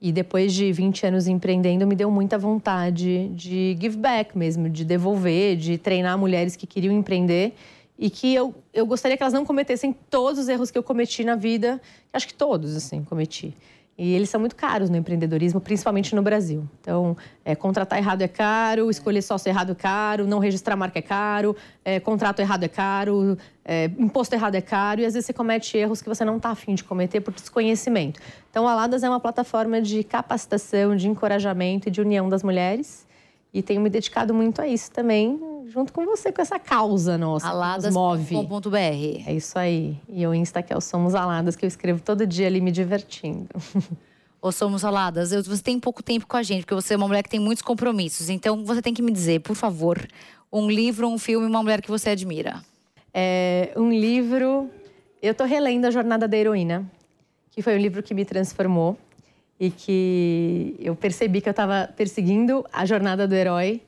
E 0.00 0.12
depois 0.12 0.52
de 0.52 0.70
20 0.70 1.06
anos 1.06 1.26
empreendendo, 1.26 1.86
me 1.86 1.96
deu 1.96 2.10
muita 2.10 2.38
vontade 2.38 3.28
de 3.30 3.76
give 3.80 3.96
back 3.96 4.36
mesmo, 4.36 4.68
de 4.68 4.84
devolver, 4.84 5.56
de 5.56 5.76
treinar 5.76 6.16
mulheres 6.16 6.54
que 6.54 6.66
queriam 6.66 6.94
empreender 6.94 7.54
e 7.98 8.08
que 8.08 8.32
eu, 8.32 8.54
eu 8.72 8.86
gostaria 8.86 9.16
que 9.16 9.22
elas 9.22 9.32
não 9.32 9.44
cometessem 9.44 9.92
todos 10.08 10.38
os 10.38 10.48
erros 10.48 10.70
que 10.70 10.78
eu 10.78 10.82
cometi 10.82 11.24
na 11.24 11.34
vida. 11.34 11.80
Acho 12.12 12.28
que 12.28 12.34
todos, 12.34 12.76
assim, 12.76 13.02
cometi. 13.02 13.54
E 13.98 14.14
eles 14.14 14.30
são 14.30 14.38
muito 14.38 14.54
caros 14.54 14.88
no 14.88 14.96
empreendedorismo, 14.96 15.60
principalmente 15.60 16.14
no 16.14 16.22
Brasil. 16.22 16.64
Então, 16.80 17.16
é, 17.44 17.56
contratar 17.56 17.98
errado 17.98 18.22
é 18.22 18.28
caro, 18.28 18.88
escolher 18.88 19.22
sócio 19.22 19.48
errado 19.50 19.72
é 19.72 19.74
caro, 19.74 20.24
não 20.24 20.38
registrar 20.38 20.76
marca 20.76 21.00
é 21.00 21.02
caro, 21.02 21.56
é, 21.84 21.98
contrato 21.98 22.38
errado 22.38 22.62
é 22.62 22.68
caro, 22.68 23.36
é, 23.64 23.86
imposto 23.98 24.36
errado 24.36 24.54
é 24.54 24.60
caro, 24.60 25.00
e 25.00 25.04
às 25.04 25.14
vezes 25.14 25.26
você 25.26 25.32
comete 25.32 25.76
erros 25.76 26.00
que 26.00 26.08
você 26.08 26.24
não 26.24 26.36
está 26.36 26.50
afim 26.50 26.76
de 26.76 26.84
cometer 26.84 27.20
por 27.20 27.34
desconhecimento. 27.34 28.20
Então, 28.48 28.68
a 28.68 28.70
Aladas 28.70 29.02
é 29.02 29.08
uma 29.08 29.18
plataforma 29.18 29.82
de 29.82 30.04
capacitação, 30.04 30.94
de 30.94 31.08
encorajamento 31.08 31.88
e 31.88 31.90
de 31.90 32.00
união 32.00 32.28
das 32.28 32.44
mulheres. 32.44 33.07
E 33.52 33.62
tenho 33.62 33.80
me 33.80 33.88
dedicado 33.88 34.34
muito 34.34 34.60
a 34.60 34.68
isso 34.68 34.90
também, 34.90 35.40
junto 35.68 35.92
com 35.92 36.04
você, 36.04 36.30
com 36.30 36.42
essa 36.42 36.58
causa 36.58 37.16
nossa. 37.16 37.48
Aladas.com.br. 37.48 38.76
É 39.26 39.32
isso 39.34 39.58
aí. 39.58 39.96
E 40.08 40.26
o 40.26 40.34
Insta 40.34 40.62
que 40.62 40.72
é 40.72 40.76
o 40.76 40.80
Somos 40.80 41.14
Aladas, 41.14 41.56
que 41.56 41.64
eu 41.64 41.68
escrevo 41.68 42.00
todo 42.02 42.26
dia 42.26 42.46
ali 42.46 42.60
me 42.60 42.70
divertindo. 42.70 43.48
Ou 44.40 44.52
somos 44.52 44.84
aladas? 44.84 45.32
Eu- 45.32 45.42
Você 45.42 45.60
tem 45.62 45.80
pouco 45.80 46.00
tempo 46.00 46.24
com 46.26 46.36
a 46.36 46.42
gente, 46.44 46.60
porque 46.60 46.74
você 46.74 46.94
é 46.94 46.96
uma 46.96 47.08
mulher 47.08 47.24
que 47.24 47.28
tem 47.30 47.40
muitos 47.40 47.60
compromissos. 47.62 48.28
Então 48.30 48.64
você 48.64 48.80
tem 48.80 48.94
que 48.94 49.02
me 49.02 49.10
dizer, 49.10 49.40
por 49.40 49.56
favor, 49.56 50.06
um 50.52 50.70
livro, 50.70 51.08
um 51.08 51.18
filme, 51.18 51.44
uma 51.46 51.60
mulher 51.60 51.82
que 51.82 51.90
você 51.90 52.10
admira. 52.10 52.62
É 53.12 53.72
um 53.76 53.90
livro. 53.90 54.70
Eu 55.20 55.34
tô 55.34 55.42
relendo 55.44 55.86
A 55.86 55.90
Jornada 55.90 56.28
da 56.28 56.36
Heroína, 56.36 56.88
que 57.50 57.60
foi 57.62 57.74
um 57.76 57.80
livro 57.80 58.00
que 58.00 58.14
me 58.14 58.24
transformou 58.24 58.96
e 59.60 59.70
que 59.70 60.76
eu 60.78 60.94
percebi 60.94 61.40
que 61.40 61.48
eu 61.48 61.52
estava 61.52 61.88
perseguindo 61.96 62.64
a 62.72 62.86
jornada 62.86 63.26
do 63.26 63.34
herói. 63.34 63.82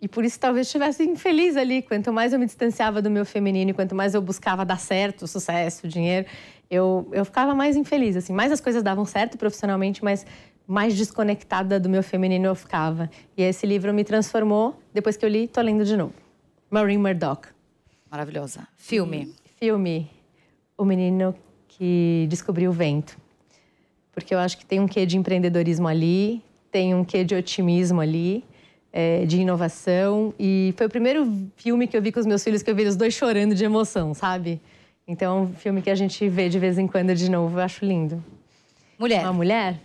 E 0.00 0.06
por 0.06 0.24
isso 0.24 0.38
talvez 0.38 0.66
estivesse 0.66 1.02
infeliz 1.02 1.56
ali. 1.56 1.82
Quanto 1.82 2.12
mais 2.12 2.32
eu 2.32 2.38
me 2.38 2.46
distanciava 2.46 3.00
do 3.00 3.10
meu 3.10 3.24
feminino, 3.24 3.74
quanto 3.74 3.94
mais 3.94 4.14
eu 4.14 4.20
buscava 4.20 4.64
dar 4.64 4.78
certo, 4.78 5.26
sucesso, 5.26 5.88
dinheiro, 5.88 6.26
eu, 6.70 7.08
eu 7.12 7.24
ficava 7.24 7.54
mais 7.54 7.76
infeliz. 7.76 8.16
Assim, 8.16 8.32
mais 8.32 8.52
as 8.52 8.60
coisas 8.60 8.82
davam 8.82 9.04
certo 9.04 9.38
profissionalmente, 9.38 10.04
mas 10.04 10.26
mais 10.66 10.94
desconectada 10.94 11.80
do 11.80 11.88
meu 11.88 12.02
feminino 12.02 12.46
eu 12.46 12.54
ficava. 12.54 13.10
E 13.36 13.42
esse 13.42 13.66
livro 13.66 13.92
me 13.94 14.04
transformou. 14.04 14.78
Depois 14.92 15.16
que 15.16 15.24
eu 15.24 15.28
li, 15.28 15.48
tô 15.48 15.60
lendo 15.60 15.84
de 15.84 15.96
novo. 15.96 16.14
Maureen 16.70 16.98
Murdoch. 16.98 17.48
Maravilhosa. 18.10 18.66
Filme. 18.76 19.34
Filme 19.58 20.10
O 20.76 20.84
Menino 20.84 21.34
que 21.68 22.26
Descobriu 22.28 22.70
o 22.70 22.72
Vento. 22.72 23.16
Porque 24.16 24.34
eu 24.34 24.38
acho 24.38 24.56
que 24.56 24.64
tem 24.64 24.80
um 24.80 24.88
quê 24.88 25.04
de 25.04 25.18
empreendedorismo 25.18 25.86
ali, 25.86 26.42
tem 26.72 26.94
um 26.94 27.04
quê 27.04 27.22
de 27.22 27.34
otimismo 27.34 28.00
ali, 28.00 28.42
é, 28.90 29.26
de 29.26 29.42
inovação. 29.42 30.32
E 30.38 30.72
foi 30.74 30.86
o 30.86 30.88
primeiro 30.88 31.50
filme 31.54 31.86
que 31.86 31.94
eu 31.94 32.00
vi 32.00 32.10
com 32.10 32.18
os 32.18 32.24
meus 32.24 32.42
filhos 32.42 32.62
que 32.62 32.70
eu 32.70 32.74
vi 32.74 32.84
os 32.84 32.96
dois 32.96 33.12
chorando 33.12 33.54
de 33.54 33.62
emoção, 33.62 34.14
sabe? 34.14 34.58
Então, 35.06 35.36
é 35.36 35.40
um 35.42 35.52
filme 35.52 35.82
que 35.82 35.90
a 35.90 35.94
gente 35.94 36.26
vê 36.30 36.48
de 36.48 36.58
vez 36.58 36.78
em 36.78 36.86
quando 36.86 37.14
de 37.14 37.30
novo, 37.30 37.58
eu 37.58 37.62
acho 37.62 37.84
lindo. 37.84 38.24
Mulher. 38.98 39.20
Uma 39.20 39.34
mulher? 39.34 39.80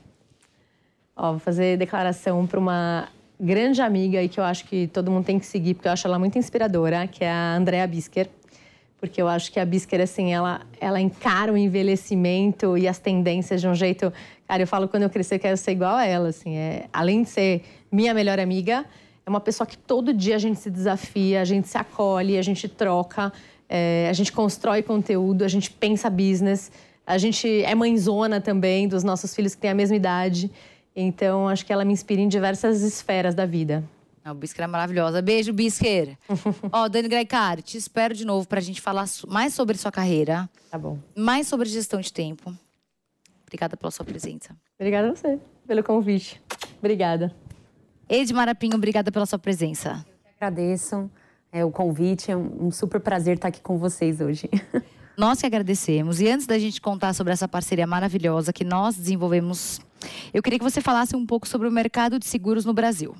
Ó, 1.14 1.32
vou 1.32 1.40
fazer 1.40 1.76
declaração 1.76 2.48
para 2.48 2.58
uma 2.58 3.10
grande 3.38 3.82
amiga 3.82 4.24
e 4.24 4.30
que 4.30 4.40
eu 4.40 4.46
acho 4.46 4.64
que 4.64 4.88
todo 4.88 5.12
mundo 5.12 5.26
tem 5.26 5.38
que 5.38 5.46
seguir, 5.46 5.74
porque 5.74 5.90
eu 5.90 5.92
acho 5.92 6.08
ela 6.08 6.18
muito 6.18 6.38
inspiradora, 6.38 7.06
que 7.06 7.26
é 7.26 7.30
a 7.30 7.58
Andrea 7.58 7.86
Bisker. 7.86 8.30
Porque 9.02 9.22
eu 9.22 9.28
acho 9.28 9.52
que 9.52 9.60
a 9.60 9.66
Bisker, 9.66 10.00
assim, 10.00 10.32
ela, 10.32 10.62
ela 10.80 11.02
encara 11.02 11.52
o 11.52 11.58
envelhecimento 11.58 12.78
e 12.78 12.88
as 12.88 13.00
tendências 13.00 13.60
de 13.60 13.68
um 13.68 13.74
jeito... 13.74 14.14
Cara, 14.48 14.62
eu 14.62 14.68
falo, 14.68 14.88
quando 14.88 15.04
eu 15.04 15.10
crescer, 15.10 15.36
eu 15.36 15.40
quero 15.40 15.58
ser 15.58 15.72
igual 15.72 15.96
a 15.96 16.06
ela, 16.06 16.30
assim. 16.30 16.56
É, 16.56 16.86
além 16.94 17.24
de 17.24 17.30
ser 17.30 17.64
minha 17.92 18.14
melhor 18.14 18.40
amiga, 18.40 18.86
é 19.26 19.30
uma 19.30 19.40
pessoa 19.40 19.66
que 19.66 19.78
todo 19.78 20.14
dia 20.14 20.36
a 20.36 20.40
gente 20.40 20.60
se 20.60 20.70
desafia, 20.70 21.42
a 21.42 21.46
gente 21.46 21.68
se 21.68 21.78
acolhe, 21.80 22.38
a 22.38 22.42
gente 22.44 22.68
troca, 22.68 23.34
é, 23.68 24.08
a 24.08 24.14
gente 24.14 24.32
constrói 24.32 24.84
conteúdo, 24.84 25.44
a 25.44 25.48
gente 25.48 25.72
pensa 25.72 26.08
business. 26.08 26.72
A 27.06 27.18
gente 27.18 27.64
é 27.64 27.74
mãezona 27.74 28.40
também 28.40 28.88
dos 28.88 29.04
nossos 29.04 29.34
filhos 29.34 29.56
que 29.56 29.62
têm 29.62 29.72
a 29.72 29.76
mesma 29.76 29.96
idade. 29.96 30.52
Então, 30.96 31.50
acho 31.50 31.66
que 31.66 31.74
ela 31.74 31.84
me 31.84 31.92
inspira 31.92 32.22
em 32.22 32.28
diversas 32.28 32.84
esferas 32.84 33.34
da 33.34 33.48
vida. 33.48 33.84
A 34.24 34.34
Bisker 34.34 34.64
é 34.64 34.68
maravilhosa. 34.68 35.22
Beijo, 35.22 35.52
Bisker. 35.52 36.16
Ó, 36.72 36.88
Dani 36.88 37.08
Graicari, 37.08 37.62
te 37.62 37.78
espero 37.78 38.14
de 38.14 38.24
novo 38.26 38.48
pra 38.48 38.62
gente 38.62 38.80
falar 38.80 39.06
mais 39.28 39.54
sobre 39.54 39.78
sua 39.78 39.92
carreira, 39.92 40.48
Tá 40.70 40.78
bom. 40.78 41.00
mais 41.16 41.48
sobre 41.48 41.68
gestão 41.68 42.00
de 42.00 42.14
tempo. 42.14 42.56
Obrigada 43.44 43.76
pela 43.76 43.90
sua 43.92 44.06
presença. 44.06 44.56
Obrigada 44.80 45.10
a 45.10 45.16
você 45.16 45.40
pelo 45.68 45.84
convite. 45.84 46.42
Obrigada. 46.80 47.36
Ed 48.08 48.32
Marapinho, 48.34 48.76
obrigada 48.76 49.12
pela 49.12 49.26
sua 49.26 49.40
presença. 49.40 50.06
Agradeço 50.38 51.10
é, 51.52 51.66
o 51.66 51.72
convite, 51.72 52.32
é 52.32 52.38
um 52.38 52.68
um 52.68 52.72
super 52.72 53.00
prazer 53.02 53.36
estar 53.38 53.48
aqui 53.48 53.62
com 53.62 53.78
vocês 53.78 54.22
hoje. 54.22 54.50
Nós 55.18 55.40
que 55.40 55.46
agradecemos. 55.46 56.22
E 56.22 56.30
antes 56.30 56.46
da 56.48 56.58
gente 56.58 56.80
contar 56.80 57.14
sobre 57.14 57.34
essa 57.34 57.48
parceria 57.48 57.86
maravilhosa 57.86 58.54
que 58.54 58.64
nós 58.64 58.96
desenvolvemos, 58.96 59.80
eu 60.34 60.42
queria 60.42 60.58
que 60.58 60.64
você 60.64 60.80
falasse 60.80 61.16
um 61.16 61.26
pouco 61.26 61.48
sobre 61.48 61.68
o 61.68 61.72
mercado 61.72 62.18
de 62.18 62.26
seguros 62.26 62.66
no 62.66 62.74
Brasil. 62.74 63.14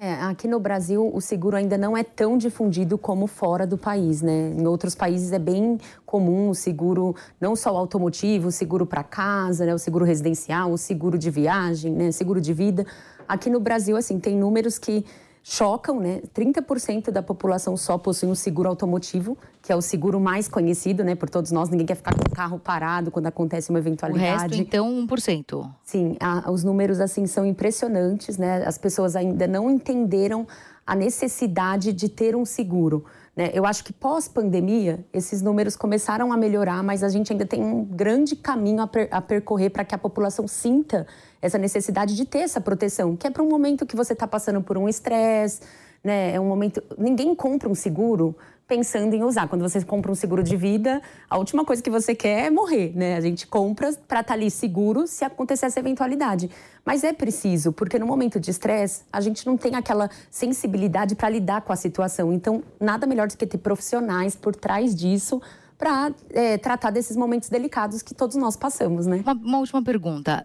É, 0.00 0.12
aqui 0.12 0.46
no 0.46 0.60
Brasil, 0.60 1.10
o 1.12 1.20
seguro 1.20 1.56
ainda 1.56 1.76
não 1.76 1.96
é 1.96 2.04
tão 2.04 2.38
difundido 2.38 2.96
como 2.96 3.26
fora 3.26 3.66
do 3.66 3.76
país, 3.76 4.22
né? 4.22 4.54
Em 4.56 4.64
outros 4.64 4.94
países 4.94 5.32
é 5.32 5.40
bem 5.40 5.76
comum 6.06 6.50
o 6.50 6.54
seguro, 6.54 7.16
não 7.40 7.56
só 7.56 7.74
o 7.74 7.76
automotivo, 7.76 8.46
o 8.46 8.52
seguro 8.52 8.86
para 8.86 9.02
casa, 9.02 9.66
né? 9.66 9.74
o 9.74 9.78
seguro 9.78 10.04
residencial, 10.04 10.70
o 10.70 10.78
seguro 10.78 11.18
de 11.18 11.32
viagem, 11.32 11.92
né? 11.92 12.12
seguro 12.12 12.40
de 12.40 12.52
vida. 12.52 12.86
Aqui 13.26 13.50
no 13.50 13.58
Brasil, 13.58 13.96
assim, 13.96 14.20
tem 14.20 14.36
números 14.36 14.78
que 14.78 15.04
chocam, 15.52 15.98
né? 15.98 16.20
30% 16.34 17.10
da 17.10 17.22
população 17.22 17.74
só 17.74 17.96
possui 17.96 18.28
um 18.28 18.34
seguro 18.34 18.68
automotivo, 18.68 19.36
que 19.62 19.72
é 19.72 19.76
o 19.76 19.80
seguro 19.80 20.20
mais 20.20 20.46
conhecido, 20.46 21.02
né, 21.02 21.14
por 21.14 21.30
todos 21.30 21.50
nós. 21.50 21.70
Ninguém 21.70 21.86
quer 21.86 21.94
ficar 21.94 22.14
com 22.14 22.20
o 22.30 22.30
carro 22.30 22.58
parado 22.58 23.10
quando 23.10 23.28
acontece 23.28 23.70
uma 23.70 23.78
O 23.78 23.80
eventualidade. 23.82 24.24
resto, 24.56 24.60
então, 24.60 24.86
1%. 25.06 25.66
Sim, 25.82 26.16
a- 26.20 26.50
os 26.50 26.62
números 26.64 27.00
assim 27.00 27.26
são 27.26 27.46
impressionantes, 27.46 28.36
né? 28.36 28.62
As 28.66 28.76
pessoas 28.76 29.16
ainda 29.16 29.46
não 29.46 29.70
entenderam 29.70 30.46
a 30.86 30.94
necessidade 30.94 31.94
de 31.94 32.08
ter 32.10 32.36
um 32.36 32.44
seguro. 32.44 33.04
Né? 33.34 33.50
Eu 33.54 33.64
acho 33.64 33.84
que 33.84 33.92
pós-pandemia, 33.92 35.04
esses 35.12 35.40
números 35.40 35.76
começaram 35.76 36.30
a 36.32 36.36
melhorar, 36.36 36.82
mas 36.82 37.02
a 37.02 37.08
gente 37.08 37.32
ainda 37.32 37.46
tem 37.46 37.62
um 37.62 37.84
grande 37.84 38.34
caminho 38.36 38.82
a, 38.82 38.86
per- 38.86 39.08
a 39.10 39.20
percorrer 39.22 39.70
para 39.70 39.84
que 39.84 39.94
a 39.94 39.98
população 39.98 40.46
sinta 40.48 41.06
essa 41.40 41.58
necessidade 41.58 42.16
de 42.16 42.24
ter 42.24 42.40
essa 42.40 42.60
proteção, 42.60 43.16
que 43.16 43.26
é 43.26 43.30
para 43.30 43.42
um 43.42 43.48
momento 43.48 43.86
que 43.86 43.96
você 43.96 44.12
está 44.12 44.26
passando 44.26 44.60
por 44.62 44.76
um 44.76 44.88
estresse, 44.88 45.60
né? 46.02 46.34
É 46.34 46.40
um 46.40 46.46
momento. 46.46 46.82
Ninguém 46.96 47.34
compra 47.34 47.68
um 47.68 47.74
seguro 47.74 48.36
pensando 48.66 49.14
em 49.14 49.22
usar. 49.22 49.48
Quando 49.48 49.62
você 49.62 49.82
compra 49.82 50.12
um 50.12 50.14
seguro 50.14 50.42
de 50.42 50.54
vida, 50.54 51.00
a 51.28 51.38
última 51.38 51.64
coisa 51.64 51.82
que 51.82 51.88
você 51.88 52.14
quer 52.14 52.46
é 52.46 52.50
morrer, 52.50 52.92
né? 52.94 53.16
A 53.16 53.20
gente 53.20 53.46
compra 53.46 53.92
para 54.06 54.20
estar 54.20 54.34
ali 54.34 54.50
seguro 54.50 55.06
se 55.06 55.24
acontecer 55.24 55.66
essa 55.66 55.80
eventualidade. 55.80 56.50
Mas 56.84 57.02
é 57.02 57.12
preciso, 57.12 57.72
porque 57.72 57.98
no 57.98 58.06
momento 58.06 58.38
de 58.38 58.50
estresse, 58.50 59.02
a 59.12 59.20
gente 59.20 59.46
não 59.46 59.56
tem 59.56 59.74
aquela 59.74 60.10
sensibilidade 60.30 61.14
para 61.14 61.28
lidar 61.30 61.62
com 61.62 61.72
a 61.72 61.76
situação. 61.76 62.32
Então, 62.32 62.62
nada 62.78 63.06
melhor 63.06 63.28
do 63.28 63.36
que 63.36 63.46
ter 63.46 63.58
profissionais 63.58 64.36
por 64.36 64.54
trás 64.54 64.94
disso 64.94 65.40
para 65.78 66.12
tratar 66.60 66.90
desses 66.90 67.16
momentos 67.16 67.48
delicados 67.48 68.02
que 68.02 68.12
todos 68.12 68.36
nós 68.36 68.56
passamos, 68.56 69.06
né? 69.06 69.22
Uma, 69.24 69.32
uma 69.32 69.58
última 69.58 69.82
pergunta. 69.82 70.44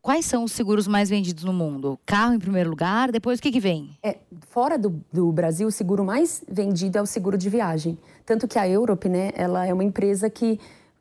Quais 0.00 0.24
são 0.24 0.44
os 0.44 0.52
seguros 0.52 0.86
mais 0.86 1.10
vendidos 1.10 1.44
no 1.44 1.52
mundo? 1.52 1.98
Carro 2.06 2.32
em 2.32 2.38
primeiro 2.38 2.70
lugar, 2.70 3.10
depois 3.10 3.38
o 3.38 3.42
que, 3.42 3.50
que 3.50 3.60
vem? 3.60 3.90
É, 4.02 4.16
fora 4.48 4.78
do, 4.78 5.02
do 5.12 5.30
Brasil, 5.32 5.68
o 5.68 5.72
seguro 5.72 6.04
mais 6.04 6.42
vendido 6.50 6.98
é 6.98 7.02
o 7.02 7.06
seguro 7.06 7.36
de 7.36 7.50
viagem. 7.50 7.98
Tanto 8.24 8.46
que 8.46 8.58
a 8.58 8.68
Europe, 8.68 9.08
né, 9.08 9.32
ela 9.34 9.66
é 9.66 9.72
uma 9.72 9.84
empresa 9.84 10.30
que 10.30 10.58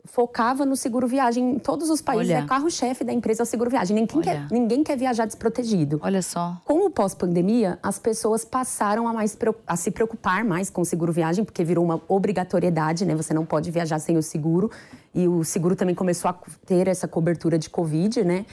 focava 0.07 0.65
no 0.65 0.75
seguro 0.75 1.07
viagem 1.07 1.51
em 1.51 1.60
todos 1.60 1.89
os 1.89 2.01
países. 2.01 2.29
Olha. 2.29 2.43
É 2.43 2.45
carro-chefe 2.45 3.03
da 3.03 3.13
empresa 3.13 3.41
é 3.41 3.43
o 3.43 3.45
seguro 3.45 3.69
viagem. 3.69 3.95
Ninguém 3.95 4.21
quer, 4.21 4.47
ninguém 4.49 4.83
quer 4.83 4.97
viajar 4.97 5.25
desprotegido. 5.25 5.99
Olha 6.01 6.21
só. 6.21 6.60
Com 6.65 6.86
o 6.86 6.89
pós-pandemia, 6.89 7.77
as 7.83 7.99
pessoas 7.99 8.43
passaram 8.43 9.07
a, 9.07 9.13
mais, 9.13 9.38
a 9.67 9.75
se 9.75 9.91
preocupar 9.91 10.43
mais 10.43 10.69
com 10.69 10.81
o 10.81 10.86
seguro 10.86 11.12
viagem, 11.12 11.43
porque 11.43 11.63
virou 11.63 11.83
uma 11.83 12.01
obrigatoriedade, 12.07 13.05
né? 13.05 13.15
Você 13.15 13.33
não 13.33 13.45
pode 13.45 13.69
viajar 13.69 13.99
sem 13.99 14.17
o 14.17 14.23
seguro. 14.23 14.71
E 15.17 15.27
o 15.27 15.43
seguro 15.43 15.75
também 15.75 15.95
começou 15.95 16.30
a 16.30 16.34
ter 16.63 16.88
essa 16.88 17.08
cobertura 17.08 17.58
de 17.58 17.71
Covid, 17.71 18.23
né? 18.23 18.45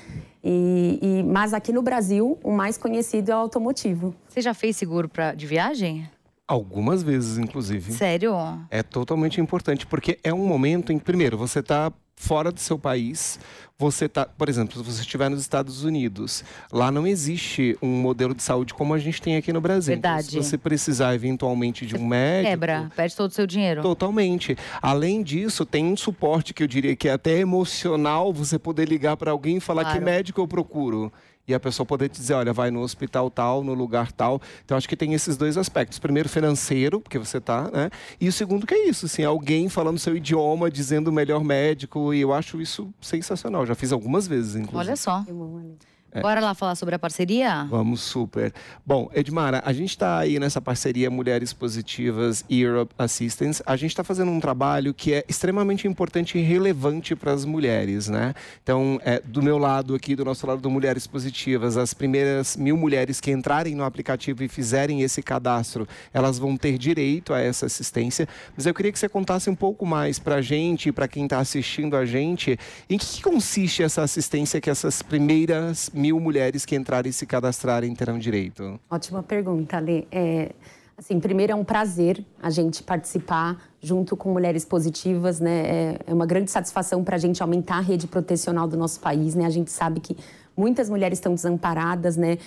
E, 0.42 0.98
e- 1.03 1.22
mas 1.22 1.53
aqui 1.53 1.74
no 1.74 1.83
Brasil, 1.83 2.38
o 2.42 2.50
mais 2.50 2.79
conhecido 2.79 3.31
é 3.31 3.35
o 3.35 3.38
automotivo. 3.38 4.14
Você 4.27 4.40
já 4.40 4.55
fez 4.55 4.74
seguro 4.74 5.07
pra, 5.07 5.35
de 5.35 5.46
viagem? 5.46 6.09
Algumas 6.48 7.03
vezes, 7.03 7.37
inclusive. 7.37 7.92
Sério? 7.92 8.33
É 8.70 8.83
totalmente 8.83 9.38
importante, 9.42 9.87
porque 9.87 10.18
é 10.24 10.33
um 10.33 10.46
momento 10.46 10.90
em 10.90 10.98
que, 10.98 11.05
primeiro, 11.05 11.37
você 11.37 11.59
está 11.59 11.92
fora 12.16 12.50
do 12.53 12.61
seu 12.61 12.79
país, 12.79 13.38
você 13.77 14.09
tá, 14.09 14.24
por 14.24 14.48
exemplo, 14.48 14.79
se 14.79 14.92
você 14.92 15.00
estiver 15.03 15.29
nos 15.29 15.40
Estados 15.40 15.83
Unidos, 15.83 16.44
lá 16.72 16.90
não 16.90 17.07
existe 17.07 17.77
um 17.83 17.88
modelo 17.88 18.35
de 18.35 18.42
saúde 18.42 18.72
como 18.72 18.94
a 18.94 18.98
gente 18.98 19.20
tem 19.20 19.37
aqui 19.37 19.53
no 19.53 19.61
Brasil. 19.61 19.94
Então, 19.94 20.11
Verdade. 20.14 20.31
se 20.31 20.37
você 20.37 20.57
precisar 20.57 21.14
eventualmente 21.14 21.85
de 21.85 21.96
um 21.96 22.07
médico, 22.07 22.50
Quebra, 22.50 22.90
perde 22.94 23.16
todo 23.16 23.31
o 23.31 23.35
seu 23.35 23.46
dinheiro. 23.46 23.83
Totalmente. 23.83 24.57
Além 24.81 25.22
disso, 25.22 25.66
tem 25.66 25.85
um 25.85 25.96
suporte 25.96 26.55
que 26.55 26.62
eu 26.62 26.66
diria 26.68 26.94
que 26.94 27.09
é 27.09 27.12
até 27.12 27.38
emocional 27.38 28.33
você 28.33 28.59
poder 28.59 28.88
ligar 28.88 29.16
para 29.16 29.33
alguém 29.33 29.57
e 29.57 29.61
falar 29.61 29.83
Claro. 29.83 29.98
que 29.98 30.05
médico 30.05 30.40
eu 30.40 30.46
procuro. 30.48 31.12
E 31.46 31.52
a 31.52 31.61
pessoa 31.61 31.85
poder 31.85 32.09
te 32.09 32.18
dizer, 32.18 32.35
olha, 32.35 32.52
vai 32.52 32.70
no 32.70 32.80
hospital 32.80 33.30
tal, 33.30 33.62
no 33.62 33.74
lugar 33.74 34.11
tal. 34.12 34.40
Então, 34.64 34.76
acho 34.76 34.88
que 34.88 34.96
tem 34.96 35.12
esses 35.12 35.37
dois 35.37 35.59
aspectos. 35.59 35.98
Primeiro, 35.98 36.28
financeiro, 36.28 37.00
porque 37.00 37.18
você 37.18 37.40
tá, 37.40 37.70
né? 37.70 37.90
E 38.18 38.28
o 38.28 38.33
segundo 38.33 38.66
que 38.66 38.74
é 38.74 38.88
isso, 38.88 39.07
assim, 39.07 39.24
alguém 39.24 39.68
falando 39.68 39.98
seu 39.98 40.16
idioma, 40.16 40.70
dizendo 40.70 41.09
o 41.09 41.12
melhor 41.12 41.44
médico. 41.44 42.14
E 42.14 42.20
eu 42.20 42.33
acho 42.33 42.61
isso 42.62 42.92
sensacional. 43.00 43.66
Já 43.66 43.74
fiz 43.74 43.92
algumas 43.92 44.26
vezes, 44.26 44.57
inclusive. 44.57 44.78
Olha 44.78 44.96
só. 44.96 45.22
Que 45.22 45.33
bom, 45.33 45.76
Ale. 46.14 46.22
Bora 46.22 46.40
lá 46.40 46.55
falar 46.55 46.77
sobre 46.77 46.94
a 46.94 46.98
parceria? 46.98 47.66
Vamos 47.68 48.00
super. 48.00 48.53
Bom, 48.87 49.11
Edmara, 49.12 49.61
a 49.64 49.72
gente 49.72 49.90
está 49.90 50.18
aí 50.18 50.38
nessa 50.38 50.61
parceria 50.61 51.11
Mulheres 51.11 51.53
Positivas 51.53 52.44
Europe 52.48 52.94
Assistance. 52.96 53.61
A 53.66 53.74
gente 53.74 53.90
está 53.90 54.05
fazendo 54.05 54.31
um 54.31 54.38
trabalho 54.38 54.94
que 54.94 55.12
é 55.12 55.24
extremamente 55.29 55.88
importante 55.88 56.38
e 56.38 56.42
relevante 56.42 57.16
para 57.16 57.33
as 57.33 57.44
mulheres, 57.44 58.09
né? 58.09 58.33
Então, 58.62 59.00
é, 59.05 59.20
do 59.24 59.42
meu 59.42 59.59
lado 59.59 59.94
aqui, 59.94 60.14
do 60.14 60.24
nosso 60.24 60.46
lado 60.46 60.61
do 60.61 60.70
Mulheres 60.70 61.05
Positivas, 61.05 61.77
as 61.77 61.92
primeiras 61.92 62.57
mil 62.57 62.77
mulheres 62.77 63.20
que 63.20 63.33
entrarem 63.33 63.74
no 63.74 63.83
aplicativo 63.83 64.44
e 64.44 64.48
fizerem 64.48 65.03
esse 65.03 65.20
cadastro, 65.20 65.88
elas 66.12 66.38
vão 66.38 66.57
ter 66.57 66.79
direito 66.79 67.35
a 67.35 67.40
essa 67.40 67.66
assistência. 67.66 68.29
Mas 68.57 68.66
eu 68.66 68.74
queria 68.74 68.92
que 68.92 68.98
você 68.98 69.09
contasse 69.09 69.50
um 69.50 69.55
pouco 69.57 69.85
mais 69.85 70.20
para 70.20 70.37
a 70.37 70.42
gente 70.42 70.92
para 70.92 71.09
quem 71.09 71.24
está 71.24 71.40
assistindo 71.40 71.96
a 71.96 72.07
gente, 72.07 72.57
em 72.88 72.98
que 72.98 73.20
consiste 73.20 73.83
essa 73.83 74.03
assistência 74.03 74.61
que 74.61 74.70
essas 74.70 75.03
primeiras 75.03 75.90
mil 75.92 76.04
mulheres 76.12 76.64
que 76.64 76.75
entrarem 76.77 77.11
e 77.11 77.12
se 77.12 77.27
cadastrarem 77.27 77.95
terão 77.95 78.19
direito? 78.19 78.79
Ótima 78.90 79.23
pergunta, 79.23 79.77
Ale. 79.77 80.07
É, 80.11 80.53
assim, 80.97 81.19
primeiro 81.19 81.53
é 81.53 81.55
um 81.55 81.64
prazer 81.64 82.25
a 82.43 82.51
gente 82.51 82.83
participar 82.83 83.62
junto 83.81 84.17
com 84.17 84.33
Mulheres 84.33 84.64
Positivas, 84.64 85.40
né? 85.40 85.62
É, 85.67 85.99
é 86.07 86.14
uma 86.14 86.27
grande 86.27 86.51
satisfação 86.51 87.03
para 87.05 87.17
a 87.17 87.19
gente 87.19 87.43
aumentar 87.43 87.77
a 87.77 87.81
rede 87.81 88.07
protecional 88.07 88.67
do 88.67 88.77
nosso 88.77 89.01
país, 89.01 89.35
né? 89.35 89.45
A 89.45 89.51
gente 89.51 89.71
sabe 89.71 90.01
que 90.01 90.17
muitas 90.57 90.88
mulheres 90.88 91.19
estão 91.19 91.35
desamparadas, 91.35 92.17
né? 92.17 92.38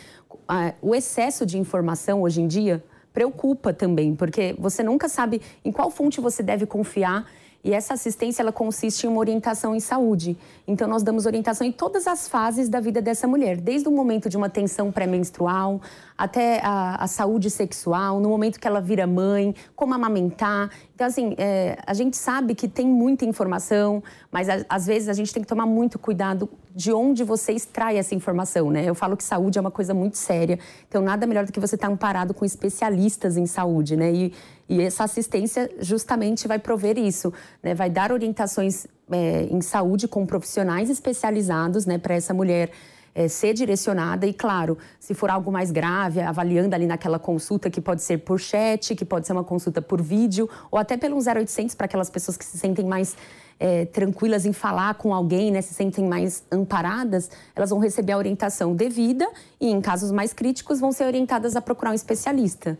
O 0.82 0.96
excesso 0.96 1.46
de 1.46 1.58
informação 1.58 2.22
hoje 2.22 2.42
em 2.42 2.48
dia 2.48 2.84
preocupa 3.14 3.74
também, 3.74 4.16
porque 4.16 4.56
você 4.60 4.84
nunca 4.84 5.10
sabe 5.10 5.42
em 5.66 5.72
qual 5.72 5.90
fonte 5.90 6.22
você 6.22 6.44
deve 6.44 6.66
confiar 6.66 7.26
e 7.68 7.74
essa 7.74 7.96
assistência 7.96 8.42
ela 8.42 8.52
consiste 8.54 9.06
em 9.06 9.10
uma 9.10 9.20
orientação 9.20 9.76
em 9.76 9.80
saúde. 9.82 10.38
Então 10.66 10.88
nós 10.88 11.04
damos 11.04 11.26
orientação 11.26 11.68
em 11.68 11.72
todas 11.72 12.08
as 12.08 12.26
fases 12.28 12.70
da 12.70 12.80
vida 12.80 13.02
dessa 13.02 13.28
mulher, 13.28 13.58
desde 13.58 13.90
o 13.90 13.92
momento 13.92 14.30
de 14.30 14.38
uma 14.38 14.50
tensão 14.50 14.90
pré-menstrual 14.90 15.82
até 16.18 16.62
a, 16.64 16.96
a 17.04 17.08
saúde 17.08 17.50
sexual, 17.52 18.20
no 18.22 18.30
momento 18.30 18.60
que 18.60 18.66
ela 18.68 18.80
vira 18.80 19.06
mãe, 19.06 19.54
como 19.76 19.94
amamentar. 19.94 20.70
Então 20.96 21.06
assim, 21.06 21.36
é, 21.38 21.78
a 21.86 21.94
gente 21.94 22.16
sabe 22.16 22.56
que 22.56 22.68
tem 22.70 22.88
muita 22.88 23.26
informação, 23.26 24.02
mas 24.32 24.48
a- 24.50 24.66
às 24.70 24.88
vezes 24.88 25.10
a 25.10 25.14
gente 25.14 25.34
tem 25.34 25.44
que 25.44 25.48
tomar 25.50 25.66
muito 25.66 26.00
cuidado 26.00 26.50
de 26.74 26.94
onde 26.94 27.24
você 27.24 27.52
extrai 27.52 27.98
essa 27.98 28.16
informação, 28.16 28.70
né? 28.72 28.86
Eu 28.86 28.96
falo 28.96 29.18
que 29.18 29.24
saúde 29.24 29.58
é 29.58 29.62
uma 29.62 29.72
coisa 29.72 29.94
muito 29.94 30.18
séria, 30.18 30.58
então 30.88 31.02
nada 31.02 31.28
melhor 31.28 31.46
do 31.46 31.52
que 31.52 31.60
você 31.60 31.76
estar 31.76 31.88
amparado 31.88 32.34
com 32.34 32.46
especialistas 32.46 33.36
em 33.36 33.46
saúde, 33.46 33.96
né? 33.98 34.12
E, 34.12 34.34
e 34.70 34.82
essa 34.82 35.04
assistência 35.04 35.70
justamente 35.80 36.48
vai 36.48 36.60
prover 36.60 36.98
isso, 36.98 37.34
né? 37.64 37.74
Vai 37.74 37.90
dar 37.90 38.12
orientações 38.12 38.86
é, 39.10 39.44
em 39.50 39.62
saúde 39.62 40.08
com 40.08 40.26
profissionais 40.26 40.90
especializados, 40.90 41.86
né? 41.86 41.98
Para 41.98 42.16
essa 42.16 42.34
mulher 42.34 42.72
é, 43.18 43.28
ser 43.28 43.54
direcionada 43.54 44.28
e, 44.28 44.34
claro, 44.34 44.78
se 45.00 45.16
for 45.16 45.30
algo 45.30 45.52
mais 45.52 45.72
grave, 45.72 46.22
avaliando 46.22 46.76
ali 46.76 46.86
naquela 46.86 47.18
consulta 47.18 47.68
que 47.70 47.82
pode 47.82 48.04
ser 48.04 48.20
por 48.20 48.40
chat, 48.40 48.94
que 48.94 49.04
pode 49.04 49.26
ser 49.26 49.34
uma 49.34 49.44
consulta 49.44 49.82
por 49.82 50.02
vídeo, 50.02 50.48
ou 50.70 50.78
até 50.78 50.96
pelo 50.98 51.18
0800 51.18 51.74
para 51.74 51.86
aquelas 51.86 52.12
pessoas 52.12 52.38
que 52.38 52.46
se 52.46 52.60
sentem 52.60 52.86
mais 52.86 53.18
é, 53.60 53.86
tranquilas 53.86 54.46
em 54.46 54.54
falar 54.54 54.94
com 54.96 55.16
alguém, 55.16 55.50
né, 55.50 55.62
se 55.62 55.74
sentem 55.74 56.06
mais 56.06 56.44
amparadas, 56.52 57.32
elas 57.56 57.72
vão 57.72 57.80
receber 57.80 58.12
a 58.12 58.18
orientação 58.18 58.76
devida 58.76 59.28
e, 59.60 59.72
em 59.72 59.82
casos 59.82 60.12
mais 60.12 60.32
críticos, 60.32 60.80
vão 60.80 60.92
ser 60.92 61.06
orientadas 61.06 61.56
a 61.56 61.62
procurar 61.62 61.92
um 61.92 61.96
especialista. 61.96 62.78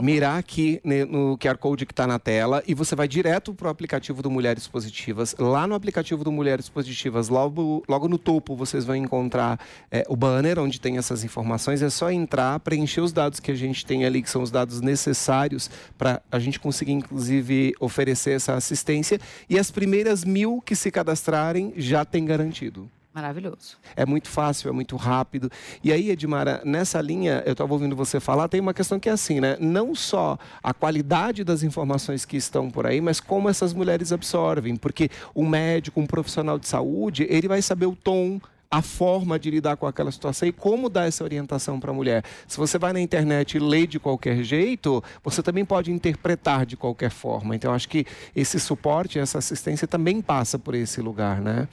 Mirar 0.00 0.38
aqui 0.38 0.80
no 1.08 1.36
QR 1.38 1.58
Code 1.58 1.84
que 1.84 1.92
está 1.92 2.06
na 2.06 2.18
tela 2.18 2.62
e 2.66 2.74
você 2.74 2.94
vai 2.94 3.08
direto 3.08 3.52
para 3.52 3.68
o 3.68 3.70
aplicativo 3.70 4.22
do 4.22 4.30
Mulheres 4.30 4.66
Positivas. 4.66 5.34
Lá 5.38 5.66
no 5.66 5.74
aplicativo 5.74 6.22
do 6.22 6.30
Mulheres 6.30 6.68
Positivas, 6.68 7.28
logo, 7.28 7.82
logo 7.88 8.08
no 8.08 8.18
topo, 8.18 8.54
vocês 8.54 8.84
vão 8.84 8.96
encontrar 8.96 9.58
é, 9.90 10.04
o 10.08 10.16
banner 10.16 10.58
onde 10.58 10.80
tem 10.80 10.98
essas 10.98 11.24
informações. 11.24 11.82
É 11.82 11.90
só 11.90 12.10
entrar, 12.10 12.58
preencher 12.60 13.00
os 13.00 13.12
dados 13.12 13.40
que 13.40 13.50
a 13.50 13.54
gente 13.54 13.84
tem 13.84 14.04
ali, 14.04 14.22
que 14.22 14.30
são 14.30 14.42
os 14.42 14.50
dados 14.50 14.80
necessários 14.80 15.70
para 15.96 16.22
a 16.30 16.38
gente 16.38 16.60
conseguir, 16.60 16.92
inclusive, 16.92 17.74
oferecer 17.80 18.32
essa 18.32 18.54
assistência. 18.54 19.20
E 19.48 19.58
as 19.58 19.70
primeiras 19.70 20.24
mil 20.24 20.62
que 20.64 20.76
se 20.76 20.90
cadastrarem 20.90 21.72
já 21.76 22.04
tem 22.04 22.24
garantido. 22.24 22.88
Maravilhoso. 23.18 23.76
É 23.96 24.06
muito 24.06 24.28
fácil, 24.28 24.68
é 24.68 24.72
muito 24.72 24.94
rápido. 24.94 25.50
E 25.82 25.92
aí, 25.92 26.08
Edmara, 26.10 26.62
nessa 26.64 27.00
linha, 27.00 27.42
eu 27.44 27.50
estava 27.50 27.72
ouvindo 27.72 27.96
você 27.96 28.20
falar, 28.20 28.46
tem 28.46 28.60
uma 28.60 28.72
questão 28.72 29.00
que 29.00 29.08
é 29.08 29.12
assim, 29.12 29.40
né? 29.40 29.56
Não 29.58 29.92
só 29.92 30.38
a 30.62 30.72
qualidade 30.72 31.42
das 31.42 31.64
informações 31.64 32.24
que 32.24 32.36
estão 32.36 32.70
por 32.70 32.86
aí, 32.86 33.00
mas 33.00 33.18
como 33.18 33.48
essas 33.48 33.74
mulheres 33.74 34.12
absorvem. 34.12 34.76
Porque 34.76 35.10
um 35.34 35.48
médico, 35.48 36.00
um 36.00 36.06
profissional 36.06 36.60
de 36.60 36.68
saúde, 36.68 37.26
ele 37.28 37.48
vai 37.48 37.60
saber 37.60 37.86
o 37.86 37.96
tom 37.96 38.40
a 38.70 38.82
forma 38.82 39.38
de 39.38 39.50
lidar 39.50 39.76
com 39.76 39.86
aquela 39.86 40.12
situação 40.12 40.48
e 40.48 40.52
como 40.52 40.88
dar 40.88 41.06
essa 41.06 41.24
orientação 41.24 41.80
para 41.80 41.90
a 41.90 41.94
mulher. 41.94 42.22
Se 42.46 42.56
você 42.56 42.78
vai 42.78 42.92
na 42.92 43.00
internet 43.00 43.56
e 43.56 43.60
lê 43.60 43.86
de 43.86 43.98
qualquer 43.98 44.42
jeito, 44.42 45.02
você 45.24 45.42
também 45.42 45.64
pode 45.64 45.90
interpretar 45.90 46.66
de 46.66 46.76
qualquer 46.76 47.10
forma. 47.10 47.56
Então, 47.56 47.72
acho 47.72 47.88
que 47.88 48.04
esse 48.36 48.60
suporte, 48.60 49.18
essa 49.18 49.38
assistência 49.38 49.88
também 49.88 50.20
passa 50.20 50.58
por 50.58 50.74
esse 50.74 51.00
lugar, 51.00 51.40
né? 51.40 51.66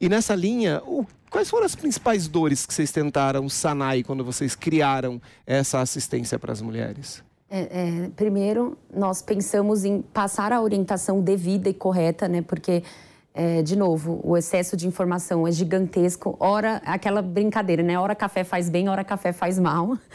E 0.00 0.08
nessa 0.08 0.34
linha, 0.34 0.82
o 0.84 1.06
Quais 1.32 1.48
foram 1.48 1.64
as 1.64 1.74
principais 1.74 2.28
dores 2.28 2.66
que 2.66 2.74
vocês 2.74 2.92
tentaram 2.92 3.48
sanar 3.48 3.96
quando 4.04 4.22
vocês 4.22 4.54
criaram 4.54 5.18
essa 5.46 5.80
assistência 5.80 6.38
para 6.38 6.52
as 6.52 6.60
mulheres? 6.60 7.24
É, 7.50 7.60
é, 7.60 8.10
primeiro, 8.14 8.76
nós 8.94 9.22
pensamos 9.22 9.82
em 9.82 10.02
passar 10.02 10.52
a 10.52 10.60
orientação 10.60 11.22
devida 11.22 11.70
e 11.70 11.74
correta, 11.74 12.28
né? 12.28 12.42
Porque, 12.42 12.82
é, 13.34 13.62
de 13.62 13.76
novo, 13.76 14.20
o 14.22 14.36
excesso 14.36 14.76
de 14.76 14.86
informação 14.86 15.46
é 15.46 15.52
gigantesco. 15.52 16.36
Ora, 16.38 16.82
aquela 16.84 17.22
brincadeira, 17.22 17.82
né? 17.82 17.98
Hora 17.98 18.14
café 18.14 18.44
faz 18.44 18.68
bem, 18.68 18.88
hora 18.88 19.04
café 19.04 19.32
faz 19.32 19.58
mal. 19.58 19.96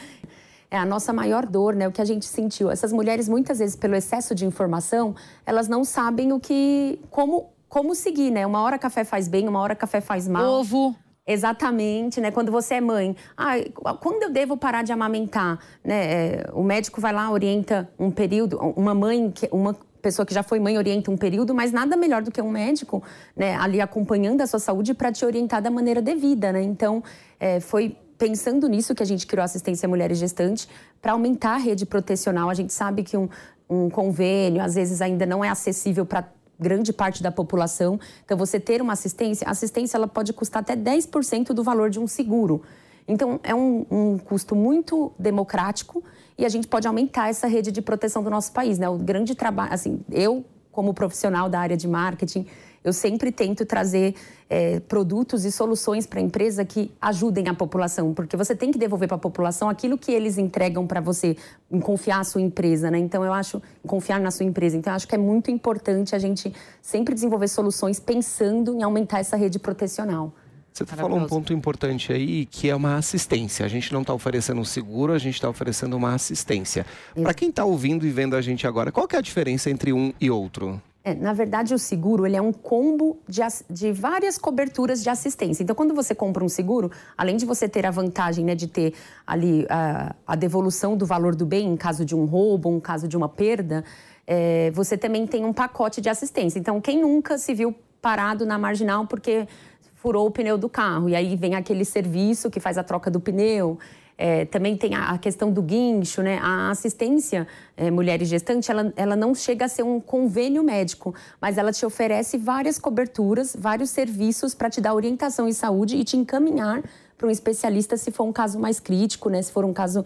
É 0.69 0.77
a 0.77 0.85
nossa 0.85 1.13
maior 1.13 1.45
dor, 1.45 1.73
né? 1.73 1.87
O 1.87 1.93
que 1.93 2.01
a 2.01 2.05
gente 2.05 2.25
sentiu. 2.25 2.69
Essas 2.69 2.91
mulheres, 2.91 3.29
muitas 3.29 3.59
vezes, 3.59 3.73
pelo 3.73 3.95
excesso 3.95 4.35
de 4.35 4.45
informação, 4.45 5.15
elas 5.45 5.69
não 5.69 5.85
sabem 5.85 6.33
o 6.33 6.41
que. 6.41 6.99
como, 7.09 7.51
como 7.69 7.95
seguir, 7.95 8.31
né? 8.31 8.45
Uma 8.45 8.61
hora 8.61 8.77
café 8.77 9.05
faz 9.05 9.29
bem, 9.29 9.47
uma 9.47 9.61
hora 9.61 9.73
café 9.77 10.01
faz 10.01 10.27
mal. 10.27 10.45
Ovo. 10.45 10.93
Exatamente, 11.25 12.19
né? 12.19 12.31
Quando 12.31 12.51
você 12.51 12.75
é 12.75 12.81
mãe, 12.81 13.15
ah, 13.37 13.53
quando 14.01 14.23
eu 14.23 14.29
devo 14.29 14.57
parar 14.57 14.83
de 14.83 14.91
amamentar, 14.91 15.57
né? 15.81 16.13
É, 16.13 16.49
o 16.51 16.61
médico 16.63 16.99
vai 16.99 17.13
lá 17.13 17.31
orienta 17.31 17.89
um 17.97 18.11
período, 18.11 18.57
uma 18.75 18.93
mãe, 18.93 19.31
que- 19.31 19.47
uma 19.51 19.73
pessoa 20.01 20.25
que 20.25 20.33
já 20.33 20.43
foi 20.43 20.59
mãe 20.59 20.77
orienta 20.77 21.11
um 21.11 21.17
período, 21.17 21.53
mas 21.53 21.71
nada 21.71 21.95
melhor 21.97 22.21
do 22.21 22.31
que 22.31 22.41
um 22.41 22.51
médico, 22.51 23.03
né? 23.35 23.55
Ali 23.55 23.81
acompanhando 23.81 24.41
a 24.41 24.47
sua 24.47 24.59
saúde 24.59 24.93
para 24.93 25.11
te 25.11 25.25
orientar 25.25 25.61
da 25.61 25.69
maneira 25.69 26.01
devida, 26.01 26.51
né? 26.51 26.61
Então, 26.61 27.03
é, 27.39 27.59
foi 27.59 27.95
pensando 28.17 28.67
nisso 28.67 28.95
que 28.95 29.03
a 29.03 29.05
gente 29.05 29.27
criou 29.27 29.41
a 29.41 29.45
assistência 29.45 29.85
à 29.85 29.89
mulheres 29.89 30.17
gestantes 30.17 30.67
para 31.01 31.11
aumentar 31.11 31.55
a 31.55 31.57
rede 31.57 31.85
protecional. 31.85 32.49
A 32.49 32.53
gente 32.53 32.73
sabe 32.73 33.03
que 33.03 33.15
um, 33.15 33.29
um 33.69 33.89
convênio 33.89 34.61
às 34.61 34.75
vezes 34.75 35.01
ainda 35.01 35.25
não 35.25 35.43
é 35.43 35.49
acessível 35.49 36.05
para 36.05 36.27
grande 36.59 36.91
parte 36.91 37.21
da 37.21 37.31
população. 37.31 37.99
Então, 38.25 38.37
você 38.37 38.59
ter 38.59 38.81
uma 38.81 38.93
assistência, 38.93 39.47
a 39.47 39.51
assistência 39.51 39.97
ela 39.97 40.07
pode 40.07 40.33
custar 40.33 40.61
até 40.61 40.75
10% 40.75 41.53
do 41.53 41.63
valor 41.63 41.89
de 41.89 41.99
um 41.99 42.07
seguro. 42.07 42.63
Então, 43.07 43.39
é 43.43 43.55
um, 43.55 43.85
um 43.89 44.17
custo 44.17 44.55
muito 44.55 45.11
democrático 45.17 46.03
e 46.37 46.45
a 46.45 46.49
gente 46.49 46.67
pode 46.67 46.87
aumentar 46.87 47.29
essa 47.29 47.47
rede 47.47 47.71
de 47.71 47.81
proteção 47.81 48.21
do 48.21 48.29
nosso 48.29 48.51
país. 48.51 48.77
Né? 48.77 48.89
O 48.89 48.97
grande 48.97 49.33
trabalho, 49.33 49.73
assim, 49.73 50.01
eu, 50.11 50.45
como 50.71 50.93
profissional 50.93 51.49
da 51.49 51.59
área 51.59 51.77
de 51.77 51.87
marketing, 51.87 52.45
eu 52.83 52.93
sempre 52.93 53.31
tento 53.31 53.65
trazer 53.65 54.15
é, 54.49 54.79
produtos 54.79 55.43
e 55.43 55.51
soluções 55.51 56.05
para 56.05 56.19
a 56.19 56.23
empresa 56.23 56.63
que 56.63 56.89
ajudem 57.01 57.49
a 57.49 57.53
população, 57.53 58.13
porque 58.13 58.37
você 58.37 58.55
tem 58.55 58.71
que 58.71 58.77
devolver 58.77 59.09
para 59.09 59.17
a 59.17 59.19
população 59.19 59.67
aquilo 59.67 59.97
que 59.97 60.11
eles 60.11 60.37
entregam 60.37 60.87
para 60.87 61.01
você, 61.01 61.35
em 61.69 61.81
confiar 61.81 62.19
na 62.19 62.23
sua 62.23 62.41
empresa, 62.41 62.89
né? 62.89 62.97
Então 62.97 63.25
eu 63.25 63.33
acho 63.33 63.61
confiar 63.85 64.21
na 64.21 64.31
sua 64.31 64.45
empresa. 64.45 64.77
Então 64.77 64.93
eu 64.93 64.95
acho 64.95 65.07
que 65.07 65.15
é 65.15 65.17
muito 65.17 65.51
importante 65.51 66.15
a 66.15 66.19
gente 66.19 66.53
sempre 66.81 67.13
desenvolver 67.13 67.49
soluções 67.49 67.99
pensando 67.99 68.73
em 68.73 68.83
aumentar 68.83 69.19
essa 69.19 69.35
rede 69.35 69.59
protecional. 69.59 70.31
Você 70.77 70.95
falou 70.95 71.17
um 71.17 71.25
ponto 71.25 71.51
importante 71.51 72.13
aí, 72.13 72.45
que 72.45 72.69
é 72.69 72.75
uma 72.75 72.97
assistência. 72.97 73.65
A 73.65 73.69
gente 73.69 73.91
não 73.91 74.01
está 74.01 74.13
oferecendo 74.13 74.61
um 74.61 74.65
seguro, 74.65 75.11
a 75.11 75.17
gente 75.17 75.33
está 75.33 75.49
oferecendo 75.49 75.97
uma 75.97 76.13
assistência. 76.13 76.85
Para 77.15 77.33
quem 77.33 77.49
está 77.49 77.65
ouvindo 77.65 78.05
e 78.05 78.11
vendo 78.11 78.35
a 78.35 78.41
gente 78.41 78.67
agora, 78.67 78.91
qual 78.91 79.07
que 79.07 79.15
é 79.15 79.19
a 79.19 79.21
diferença 79.21 79.71
entre 79.71 79.91
um 79.91 80.13
e 80.21 80.29
outro? 80.29 80.79
É, 81.03 81.15
na 81.15 81.33
verdade, 81.33 81.73
o 81.73 81.79
seguro 81.79 82.27
ele 82.27 82.35
é 82.35 82.41
um 82.41 82.53
combo 82.53 83.17
de, 83.27 83.41
de, 83.67 83.91
várias 83.91 84.37
coberturas 84.37 85.01
de 85.01 85.09
assistência. 85.09 85.63
Então, 85.63 85.75
quando 85.75 85.95
você 85.95 86.13
compra 86.13 86.43
um 86.43 86.49
seguro, 86.49 86.91
além 87.17 87.37
de 87.37 87.45
você 87.45 87.67
ter 87.67 87.85
a 87.85 87.91
vantagem 87.91 88.45
né, 88.45 88.53
de 88.53 88.67
ter 88.67 88.93
ali 89.25 89.65
a, 89.69 90.13
a 90.27 90.35
devolução 90.35 90.95
do 90.95 91.07
valor 91.07 91.33
do 91.33 91.45
bem 91.45 91.69
em 91.69 91.77
caso 91.77 92.05
de 92.05 92.13
um 92.13 92.25
roubo, 92.25 92.69
em 92.69 92.79
caso 92.79 93.07
de 93.07 93.17
uma 93.17 93.29
perda, 93.29 93.83
é, 94.27 94.69
você 94.71 94.95
também 94.95 95.25
tem 95.25 95.43
um 95.43 95.53
pacote 95.53 96.01
de 96.01 96.09
assistência. 96.09 96.59
Então, 96.59 96.79
quem 96.79 97.01
nunca 97.01 97.37
se 97.37 97.53
viu 97.53 97.73
parado 98.01 98.45
na 98.45 98.57
marginal 98.57 99.07
porque 99.07 99.47
furou 99.97 100.27
o 100.27 100.31
pneu 100.31 100.57
do 100.57 100.69
carro. 100.69 101.09
E 101.09 101.15
aí 101.15 101.35
vem 101.35 101.55
aquele 101.55 101.83
serviço 101.83 102.49
que 102.49 102.59
faz 102.59 102.77
a 102.77 102.83
troca 102.83 103.11
do 103.11 103.19
pneu. 103.19 103.77
É, 104.17 104.45
também 104.45 104.75
tem 104.75 104.95
a, 104.95 105.15
questão 105.17 105.51
do 105.51 105.61
guincho, 105.61 106.23
né? 106.23 106.39
A 106.41 106.71
assistência 106.71 107.47
é, 107.75 107.91
mulheres 107.91 108.27
gestantes, 108.27 108.67
ela, 108.67 108.91
ela 108.95 109.15
não 109.15 109.35
chega 109.35 109.65
a 109.65 109.67
ser 109.67 109.83
um 109.83 109.99
convênio 109.99 110.63
médico, 110.63 111.13
mas 111.39 111.57
ela 111.57 111.71
te 111.71 111.85
oferece 111.85 112.35
várias 112.37 112.79
coberturas, 112.79 113.55
vários 113.57 113.91
serviços 113.91 114.55
para 114.55 114.71
te 114.71 114.81
dar 114.81 114.95
orientação 114.95 115.47
em 115.47 115.53
saúde 115.53 115.97
e 115.97 116.03
te 116.03 116.17
encaminhar 116.17 116.81
para 117.15 117.27
um 117.27 117.31
especialista 117.31 117.95
se 117.95 118.09
for 118.11 118.23
um 118.23 118.33
caso 118.33 118.59
mais 118.59 118.79
crítico, 118.79 119.29
né? 119.29 119.41
Se 119.41 119.51
for 119.51 119.63
um 119.63 119.73
caso 119.73 120.03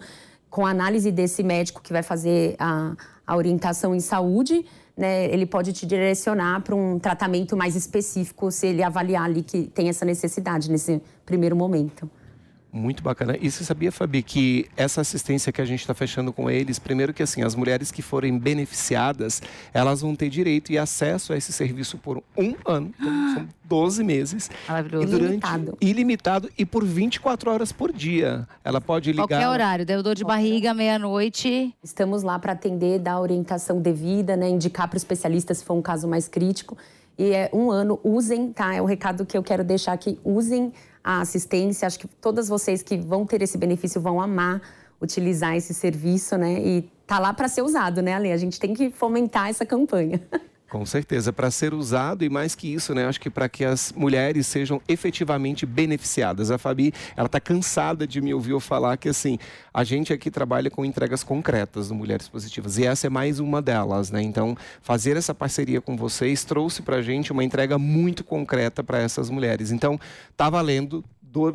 com 0.50 0.66
análise 0.66 1.10
desse 1.10 1.42
médico 1.42 1.80
que 1.80 1.92
vai 1.92 2.02
fazer 2.02 2.56
a, 2.58 2.94
a 3.26 3.36
orientação 3.36 3.94
em 3.94 4.00
saúde, 4.00 4.66
né, 4.96 5.24
ele 5.32 5.46
pode 5.46 5.72
te 5.72 5.86
direcionar 5.86 6.60
para 6.62 6.74
um 6.74 6.98
tratamento 6.98 7.56
mais 7.56 7.74
específico 7.76 8.50
se 8.50 8.66
ele 8.66 8.82
avaliar 8.82 9.24
ali 9.24 9.42
que 9.42 9.64
tem 9.64 9.88
essa 9.88 10.04
necessidade 10.04 10.70
nesse 10.70 11.00
primeiro 11.24 11.56
momento. 11.56 12.10
Muito 12.72 13.02
bacana. 13.02 13.36
E 13.38 13.50
você 13.50 13.62
sabia, 13.64 13.92
Fabi, 13.92 14.22
que 14.22 14.66
essa 14.74 15.02
assistência 15.02 15.52
que 15.52 15.60
a 15.60 15.64
gente 15.64 15.80
está 15.80 15.92
fechando 15.92 16.32
com 16.32 16.48
eles, 16.48 16.78
primeiro 16.78 17.12
que 17.12 17.22
assim, 17.22 17.42
as 17.42 17.54
mulheres 17.54 17.90
que 17.90 18.00
forem 18.00 18.38
beneficiadas, 18.38 19.42
elas 19.74 20.00
vão 20.00 20.16
ter 20.16 20.30
direito 20.30 20.72
e 20.72 20.78
acesso 20.78 21.34
a 21.34 21.36
esse 21.36 21.52
serviço 21.52 21.98
por 21.98 22.22
um 22.34 22.54
ano, 22.64 22.90
então 22.98 23.34
são 23.34 23.48
12 23.64 24.02
meses. 24.02 24.50
Maravilhoso. 24.66 25.04
E 25.04 25.10
durante, 25.10 25.26
ilimitado. 25.26 25.78
Ilimitado 25.82 26.50
e 26.56 26.64
por 26.64 26.82
24 26.82 27.50
horas 27.50 27.72
por 27.72 27.92
dia. 27.92 28.48
Ela 28.64 28.80
pode 28.80 29.12
ligar. 29.12 29.28
Qualquer 29.28 29.48
horário, 29.48 29.84
deu 29.84 30.02
dor 30.02 30.14
de 30.14 30.24
barriga, 30.24 30.72
meia-noite. 30.72 31.74
Estamos 31.82 32.22
lá 32.22 32.38
para 32.38 32.52
atender, 32.52 32.98
dar 32.98 33.20
orientação 33.20 33.82
devida, 33.82 34.34
né? 34.34 34.48
Indicar 34.48 34.88
para 34.88 34.96
o 34.96 34.98
especialista 34.98 35.52
se 35.52 35.62
for 35.62 35.74
um 35.74 35.82
caso 35.82 36.08
mais 36.08 36.26
crítico. 36.26 36.78
E 37.18 37.32
é 37.32 37.50
um 37.52 37.70
ano, 37.70 38.00
usem, 38.02 38.50
tá? 38.50 38.74
É 38.74 38.80
o 38.80 38.86
recado 38.86 39.26
que 39.26 39.36
eu 39.36 39.42
quero 39.42 39.62
deixar 39.62 39.92
aqui. 39.92 40.18
Usem 40.24 40.72
a 41.02 41.20
assistência. 41.20 41.86
Acho 41.86 41.98
que 41.98 42.08
todas 42.08 42.48
vocês 42.48 42.82
que 42.82 42.96
vão 42.96 43.26
ter 43.26 43.42
esse 43.42 43.58
benefício 43.58 44.00
vão 44.00 44.20
amar 44.20 44.60
utilizar 45.00 45.56
esse 45.56 45.74
serviço, 45.74 46.36
né? 46.36 46.60
E 46.60 46.82
tá 47.06 47.18
lá 47.18 47.34
para 47.34 47.48
ser 47.48 47.62
usado, 47.62 48.00
né, 48.00 48.14
Ale? 48.14 48.30
A 48.30 48.36
gente 48.36 48.60
tem 48.60 48.72
que 48.72 48.90
fomentar 48.90 49.48
essa 49.48 49.66
campanha. 49.66 50.22
Com 50.72 50.86
certeza, 50.86 51.34
para 51.34 51.50
ser 51.50 51.74
usado 51.74 52.24
e 52.24 52.30
mais 52.30 52.54
que 52.54 52.72
isso, 52.72 52.94
né? 52.94 53.04
Acho 53.04 53.20
que 53.20 53.28
para 53.28 53.46
que 53.46 53.62
as 53.62 53.92
mulheres 53.92 54.46
sejam 54.46 54.80
efetivamente 54.88 55.66
beneficiadas. 55.66 56.50
A 56.50 56.56
Fabi, 56.56 56.94
ela 57.14 57.26
está 57.26 57.38
cansada 57.38 58.06
de 58.06 58.22
me 58.22 58.32
ouvir 58.32 58.58
falar 58.58 58.96
que 58.96 59.10
assim, 59.10 59.38
a 59.74 59.84
gente 59.84 60.14
aqui 60.14 60.30
trabalha 60.30 60.70
com 60.70 60.82
entregas 60.82 61.22
concretas 61.22 61.88
do 61.88 61.94
Mulheres 61.94 62.26
Positivas 62.26 62.78
e 62.78 62.86
essa 62.86 63.06
é 63.06 63.10
mais 63.10 63.38
uma 63.38 63.60
delas, 63.60 64.10
né? 64.10 64.22
Então, 64.22 64.56
fazer 64.80 65.14
essa 65.14 65.34
parceria 65.34 65.78
com 65.78 65.94
vocês 65.94 66.42
trouxe 66.42 66.80
para 66.80 66.96
a 66.96 67.02
gente 67.02 67.32
uma 67.32 67.44
entrega 67.44 67.78
muito 67.78 68.24
concreta 68.24 68.82
para 68.82 68.96
essas 68.96 69.28
mulheres. 69.28 69.72
Então, 69.72 70.00
tá 70.38 70.48
valendo 70.48 71.04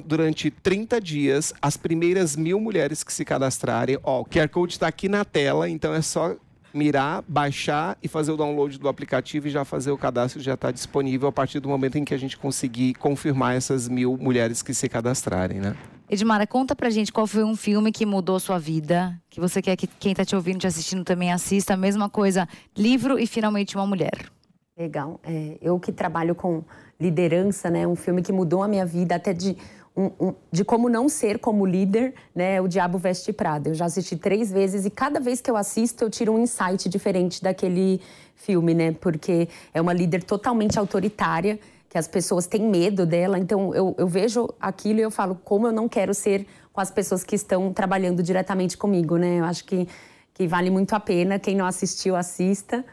durante 0.05 0.51
30 0.51 1.01
dias, 1.01 1.53
as 1.59 1.75
primeiras 1.75 2.35
mil 2.35 2.59
mulheres 2.59 3.03
que 3.03 3.11
se 3.11 3.25
cadastrarem, 3.25 3.97
ó, 4.03 4.21
o 4.21 4.25
QR 4.25 4.47
Code 4.49 4.73
está 4.73 4.87
aqui 4.87 5.09
na 5.09 5.25
tela, 5.25 5.67
então 5.67 5.91
é 5.91 6.03
só 6.03 6.35
mirar, 6.73 7.23
baixar 7.27 7.97
e 8.01 8.07
fazer 8.07 8.31
o 8.31 8.37
download 8.37 8.77
do 8.77 8.87
aplicativo 8.87 9.47
e 9.47 9.49
já 9.49 9.65
fazer 9.65 9.91
o 9.91 9.97
cadastro 9.97 10.41
já 10.41 10.53
está 10.53 10.71
disponível 10.71 11.27
a 11.27 11.31
partir 11.31 11.59
do 11.59 11.69
momento 11.69 11.97
em 11.97 12.05
que 12.05 12.13
a 12.13 12.17
gente 12.17 12.37
conseguir 12.37 12.93
confirmar 12.95 13.55
essas 13.55 13.87
mil 13.87 14.17
mulheres 14.17 14.61
que 14.61 14.73
se 14.73 14.87
cadastrarem, 14.87 15.59
né? 15.59 15.75
Edmara, 16.09 16.47
conta 16.47 16.73
pra 16.73 16.89
gente 16.89 17.11
qual 17.11 17.27
foi 17.27 17.43
um 17.43 17.55
filme 17.55 17.91
que 17.91 18.05
mudou 18.05 18.39
sua 18.39 18.57
vida, 18.57 19.19
que 19.29 19.41
você 19.41 19.61
quer 19.61 19.75
que 19.75 19.87
quem 19.87 20.11
está 20.11 20.23
te 20.23 20.35
ouvindo, 20.35 20.59
te 20.59 20.67
assistindo 20.67 21.03
também 21.03 21.33
assista. 21.33 21.73
A 21.73 21.77
mesma 21.77 22.09
coisa, 22.09 22.47
livro 22.77 23.19
e 23.19 23.27
finalmente 23.27 23.75
uma 23.75 23.85
mulher. 23.85 24.31
Legal. 24.77 25.19
É, 25.23 25.57
eu 25.61 25.77
que 25.79 25.91
trabalho 25.91 26.33
com 26.33 26.63
liderança, 26.99 27.69
né? 27.69 27.85
Um 27.85 27.95
filme 27.95 28.21
que 28.21 28.31
mudou 28.31 28.63
a 28.63 28.67
minha 28.67 28.85
vida 28.85 29.15
até 29.15 29.33
de 29.33 29.57
um, 29.97 30.27
um, 30.27 30.35
de 30.51 30.63
como 30.63 30.87
não 30.87 31.09
ser 31.09 31.39
como 31.39 31.65
líder, 31.65 32.13
né? 32.35 32.61
O 32.61 32.67
Diabo 32.67 32.99
Veste 32.99 33.33
Prada. 33.33 33.69
Eu 33.69 33.73
já 33.73 33.85
assisti 33.85 34.15
três 34.15 34.51
vezes 34.51 34.85
e 34.85 34.91
cada 34.91 35.19
vez 35.19 35.41
que 35.41 35.49
eu 35.49 35.57
assisto 35.57 36.03
eu 36.03 36.09
tiro 36.09 36.33
um 36.33 36.39
insight 36.39 36.87
diferente 36.87 37.41
daquele 37.41 37.99
filme, 38.35 38.75
né? 38.75 38.91
Porque 38.91 39.49
é 39.73 39.81
uma 39.81 39.93
líder 39.93 40.23
totalmente 40.23 40.77
autoritária, 40.77 41.59
que 41.89 41.97
as 41.97 42.07
pessoas 42.07 42.45
têm 42.45 42.61
medo 42.61 43.07
dela. 43.07 43.39
Então 43.39 43.73
eu, 43.73 43.95
eu 43.97 44.07
vejo 44.07 44.47
aquilo 44.61 44.99
e 44.99 45.01
eu 45.01 45.09
falo 45.09 45.35
como 45.43 45.65
eu 45.65 45.71
não 45.71 45.89
quero 45.89 46.13
ser 46.13 46.45
com 46.71 46.79
as 46.79 46.91
pessoas 46.91 47.23
que 47.23 47.35
estão 47.35 47.73
trabalhando 47.73 48.21
diretamente 48.21 48.77
comigo, 48.77 49.17
né? 49.17 49.39
Eu 49.39 49.45
acho 49.45 49.65
que, 49.65 49.87
que 50.31 50.47
vale 50.47 50.69
muito 50.69 50.93
a 50.93 50.99
pena. 50.99 51.39
Quem 51.39 51.55
não 51.55 51.65
assistiu, 51.65 52.15
assista. 52.15 52.85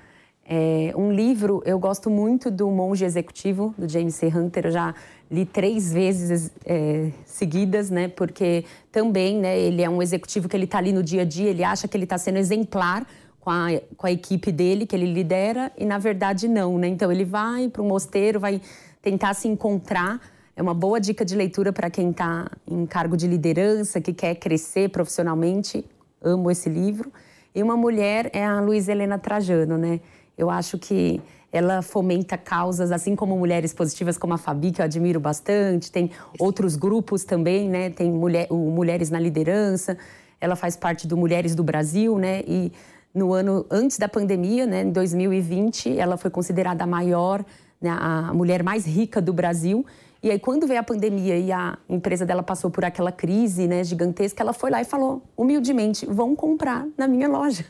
É, 0.46 0.92
um 0.94 1.10
livro, 1.10 1.62
eu 1.64 1.78
gosto 1.78 2.10
muito 2.10 2.50
do 2.50 2.70
Monge 2.70 3.04
Executivo, 3.04 3.74
do 3.78 3.88
James 3.88 4.14
C. 4.14 4.26
Hunter. 4.26 4.66
Eu 4.66 4.70
já 4.70 4.94
li 5.30 5.46
três 5.46 5.92
vezes 5.92 6.50
é, 6.66 7.10
seguidas, 7.24 7.90
né? 7.90 8.08
Porque 8.08 8.64
também, 8.92 9.38
né? 9.38 9.58
Ele 9.58 9.82
é 9.82 9.88
um 9.88 10.02
executivo 10.02 10.48
que 10.48 10.56
ele 10.56 10.64
está 10.64 10.78
ali 10.78 10.92
no 10.92 11.02
dia 11.02 11.22
a 11.22 11.24
dia, 11.24 11.48
ele 11.48 11.64
acha 11.64 11.88
que 11.88 11.96
ele 11.96 12.04
está 12.04 12.18
sendo 12.18 12.38
exemplar 12.38 13.06
com 13.40 13.50
a, 13.50 13.68
com 13.96 14.06
a 14.06 14.12
equipe 14.12 14.52
dele, 14.52 14.86
que 14.86 14.94
ele 14.94 15.12
lidera, 15.12 15.72
e 15.76 15.84
na 15.84 15.98
verdade 15.98 16.46
não, 16.46 16.78
né? 16.78 16.88
Então 16.88 17.10
ele 17.10 17.24
vai 17.24 17.68
para 17.68 17.82
um 17.82 17.88
mosteiro, 17.88 18.38
vai 18.38 18.60
tentar 19.00 19.34
se 19.34 19.48
encontrar. 19.48 20.20
É 20.56 20.62
uma 20.62 20.74
boa 20.74 21.00
dica 21.00 21.24
de 21.24 21.34
leitura 21.34 21.72
para 21.72 21.90
quem 21.90 22.10
está 22.10 22.50
em 22.66 22.86
cargo 22.86 23.16
de 23.16 23.26
liderança, 23.26 24.00
que 24.00 24.12
quer 24.12 24.34
crescer 24.36 24.90
profissionalmente. 24.90 25.84
Amo 26.22 26.50
esse 26.50 26.68
livro. 26.68 27.12
E 27.54 27.62
uma 27.62 27.76
mulher 27.76 28.30
é 28.32 28.44
a 28.44 28.60
Luiz 28.60 28.88
Helena 28.88 29.18
Trajano, 29.18 29.76
né? 29.76 30.00
Eu 30.36 30.50
acho 30.50 30.78
que 30.78 31.20
ela 31.52 31.82
fomenta 31.82 32.36
causas, 32.36 32.90
assim 32.90 33.14
como 33.14 33.38
mulheres 33.38 33.72
positivas, 33.72 34.18
como 34.18 34.34
a 34.34 34.38
Fabi, 34.38 34.72
que 34.72 34.80
eu 34.80 34.84
admiro 34.84 35.20
bastante. 35.20 35.90
Tem 35.90 36.10
outros 36.38 36.74
grupos 36.74 37.22
também, 37.22 37.68
né? 37.68 37.90
Tem 37.90 38.10
mulher, 38.10 38.48
o 38.50 38.56
Mulheres 38.70 39.08
na 39.08 39.20
Liderança. 39.20 39.96
Ela 40.40 40.56
faz 40.56 40.74
parte 40.76 41.06
do 41.06 41.16
Mulheres 41.16 41.54
do 41.54 41.62
Brasil, 41.62 42.18
né? 42.18 42.42
E 42.46 42.72
no 43.14 43.32
ano 43.32 43.64
antes 43.70 43.96
da 43.96 44.08
pandemia, 44.08 44.66
né, 44.66 44.82
em 44.82 44.90
2020, 44.90 45.96
ela 45.96 46.16
foi 46.16 46.30
considerada 46.30 46.82
a 46.82 46.86
maior, 46.86 47.44
né, 47.80 47.90
a 47.90 48.34
mulher 48.34 48.64
mais 48.64 48.84
rica 48.84 49.22
do 49.22 49.32
Brasil. 49.32 49.86
E 50.20 50.30
aí, 50.30 50.38
quando 50.38 50.66
veio 50.66 50.80
a 50.80 50.82
pandemia 50.82 51.38
e 51.38 51.52
a 51.52 51.78
empresa 51.88 52.26
dela 52.26 52.42
passou 52.42 52.70
por 52.70 52.84
aquela 52.84 53.12
crise 53.12 53.68
né, 53.68 53.84
gigantesca, 53.84 54.42
ela 54.42 54.52
foi 54.52 54.70
lá 54.70 54.80
e 54.80 54.84
falou 54.84 55.22
humildemente: 55.36 56.04
vão 56.06 56.34
comprar 56.34 56.84
na 56.98 57.06
minha 57.06 57.28
loja. 57.28 57.64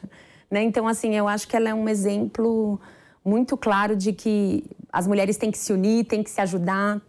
Né? 0.54 0.62
Então, 0.62 0.86
assim, 0.86 1.16
eu 1.16 1.26
acho 1.26 1.48
que 1.48 1.56
ela 1.56 1.68
é 1.68 1.74
um 1.74 1.88
exemplo 1.88 2.80
muito 3.24 3.56
claro 3.56 3.96
de 3.96 4.12
que 4.12 4.62
as 4.92 5.04
mulheres 5.04 5.36
têm 5.36 5.50
que 5.50 5.58
se 5.58 5.72
unir, 5.72 6.04
têm 6.04 6.22
que 6.22 6.30
se 6.30 6.40
ajudar 6.40 7.02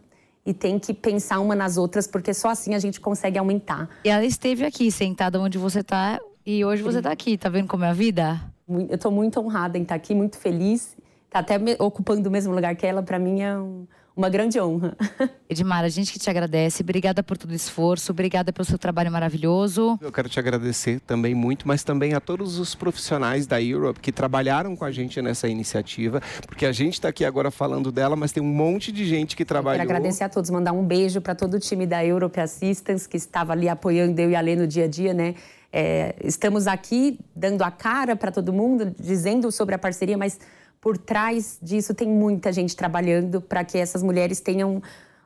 e 0.44 0.52
têm 0.52 0.80
que 0.80 0.92
pensar 0.92 1.38
uma 1.38 1.54
nas 1.54 1.76
outras, 1.76 2.08
porque 2.08 2.34
só 2.34 2.48
assim 2.48 2.74
a 2.74 2.80
gente 2.80 3.00
consegue 3.00 3.38
aumentar. 3.38 3.88
E 4.04 4.08
ela 4.08 4.24
esteve 4.24 4.64
aqui, 4.64 4.90
sentada 4.90 5.40
onde 5.40 5.58
você 5.58 5.78
está, 5.78 6.18
e 6.44 6.64
hoje 6.64 6.82
você 6.82 6.98
está 6.98 7.12
aqui. 7.12 7.38
Tá 7.38 7.48
vendo 7.48 7.68
como 7.68 7.84
é 7.84 7.88
a 7.88 7.92
vida? 7.92 8.40
Eu 8.68 8.96
estou 8.96 9.12
muito 9.12 9.38
honrada 9.38 9.78
em 9.78 9.82
estar 9.82 9.94
aqui, 9.94 10.12
muito 10.12 10.36
feliz. 10.36 10.96
Tá 11.30 11.38
até 11.38 11.54
ocupando 11.78 12.28
o 12.28 12.32
mesmo 12.32 12.52
lugar 12.52 12.74
que 12.74 12.84
ela, 12.84 13.00
para 13.00 13.16
mim 13.16 13.42
é 13.42 13.56
um 13.56 13.86
uma 14.16 14.30
grande 14.30 14.58
honra. 14.58 14.96
Edmara, 15.48 15.86
a 15.86 15.90
gente 15.90 16.10
que 16.10 16.18
te 16.18 16.30
agradece. 16.30 16.82
Obrigada 16.82 17.22
por 17.22 17.36
todo 17.36 17.50
o 17.50 17.54
esforço, 17.54 18.12
obrigada 18.12 18.50
pelo 18.52 18.64
seu 18.64 18.78
trabalho 18.78 19.12
maravilhoso. 19.12 19.98
Eu 20.00 20.10
quero 20.10 20.28
te 20.28 20.40
agradecer 20.40 21.00
também 21.00 21.34
muito, 21.34 21.68
mas 21.68 21.84
também 21.84 22.14
a 22.14 22.20
todos 22.20 22.58
os 22.58 22.74
profissionais 22.74 23.46
da 23.46 23.60
Europe 23.62 24.00
que 24.00 24.10
trabalharam 24.10 24.74
com 24.74 24.84
a 24.84 24.90
gente 24.90 25.20
nessa 25.20 25.46
iniciativa, 25.46 26.22
porque 26.46 26.64
a 26.64 26.72
gente 26.72 26.94
está 26.94 27.08
aqui 27.08 27.24
agora 27.24 27.50
falando 27.50 27.92
dela, 27.92 28.16
mas 28.16 28.32
tem 28.32 28.42
um 28.42 28.46
monte 28.46 28.90
de 28.90 29.04
gente 29.04 29.36
que 29.36 29.44
trabalhou. 29.44 29.82
Eu 29.82 29.86
quero 29.86 29.98
agradecer 29.98 30.24
a 30.24 30.28
todos, 30.30 30.48
mandar 30.48 30.72
um 30.72 30.84
beijo 30.84 31.20
para 31.20 31.34
todo 31.34 31.54
o 31.54 31.60
time 31.60 31.86
da 31.86 32.04
Europe 32.04 32.40
Assistance 32.40 33.06
que 33.06 33.18
estava 33.18 33.52
ali 33.52 33.68
apoiando 33.68 34.18
eu 34.18 34.30
e 34.30 34.36
a 34.36 34.40
Lê 34.40 34.56
no 34.56 34.66
dia 34.66 34.84
a 34.84 34.88
dia, 34.88 35.12
né? 35.12 35.34
É, 35.72 36.14
estamos 36.24 36.66
aqui 36.66 37.18
dando 37.34 37.62
a 37.62 37.70
cara 37.70 38.16
para 38.16 38.32
todo 38.32 38.52
mundo, 38.52 38.94
dizendo 38.98 39.52
sobre 39.52 39.74
a 39.74 39.78
parceria, 39.78 40.16
mas 40.16 40.38
por 40.86 40.96
trás 40.96 41.58
disso 41.60 41.92
tem 41.92 42.06
muita 42.06 42.52
gente 42.52 42.76
trabalhando 42.76 43.40
para 43.40 43.64
que 43.64 43.76
essas 43.76 44.04
mulheres 44.04 44.38
tenham 44.38 44.80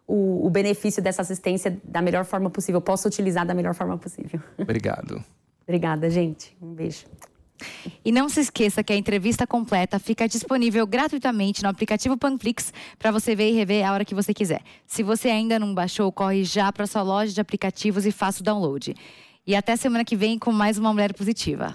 o, 0.07 0.47
o, 0.47 0.49
benefício 0.49 1.03
dessa 1.03 1.21
assistência 1.21 1.79
da 1.85 2.01
melhor 2.01 2.25
forma 2.25 2.49
possível, 2.49 2.81
possa 2.81 3.07
utilizar 3.07 3.45
da 3.45 3.53
melhor 3.53 3.75
forma 3.75 3.99
possível. 3.99 4.41
Obrigado. 4.57 5.23
Obrigada, 5.69 6.09
gente. 6.09 6.57
Um 6.63 6.73
beijo. 6.73 7.05
E 8.03 8.11
não 8.11 8.31
se 8.31 8.41
esqueça 8.41 8.83
que 8.83 8.91
a 8.91 8.97
entrevista 8.97 9.47
completa 9.47 9.99
fica 9.99 10.27
disponível 10.27 10.87
gratuitamente 10.87 11.63
no 11.63 11.69
aplicativo 11.69 12.17
Panflix 12.17 12.73
para 12.99 13.11
você 13.11 13.37
ver 13.37 13.51
e 13.51 13.53
rever 13.53 13.87
a 13.87 13.93
hora 13.93 14.05
que 14.07 14.15
você 14.15 14.33
quiser. 14.33 14.63
Se 14.87 15.03
você 15.03 15.29
ainda 15.29 15.59
não 15.59 15.75
baixou, 15.75 16.11
corre 16.11 16.43
já 16.43 16.73
para 16.73 16.87
sua 16.87 17.03
loja 17.03 17.35
de 17.35 17.41
aplicativos 17.43 18.07
e 18.07 18.11
faça 18.11 18.41
o 18.41 18.43
download. 18.43 18.95
E 19.47 19.55
até 19.55 19.77
semana 19.77 20.07
que 20.07 20.17
vem 20.17 20.39
com 20.39 20.53
mais 20.53 20.79
uma 20.79 20.91
Mulher 20.91 21.13
Positiva. 21.13 21.75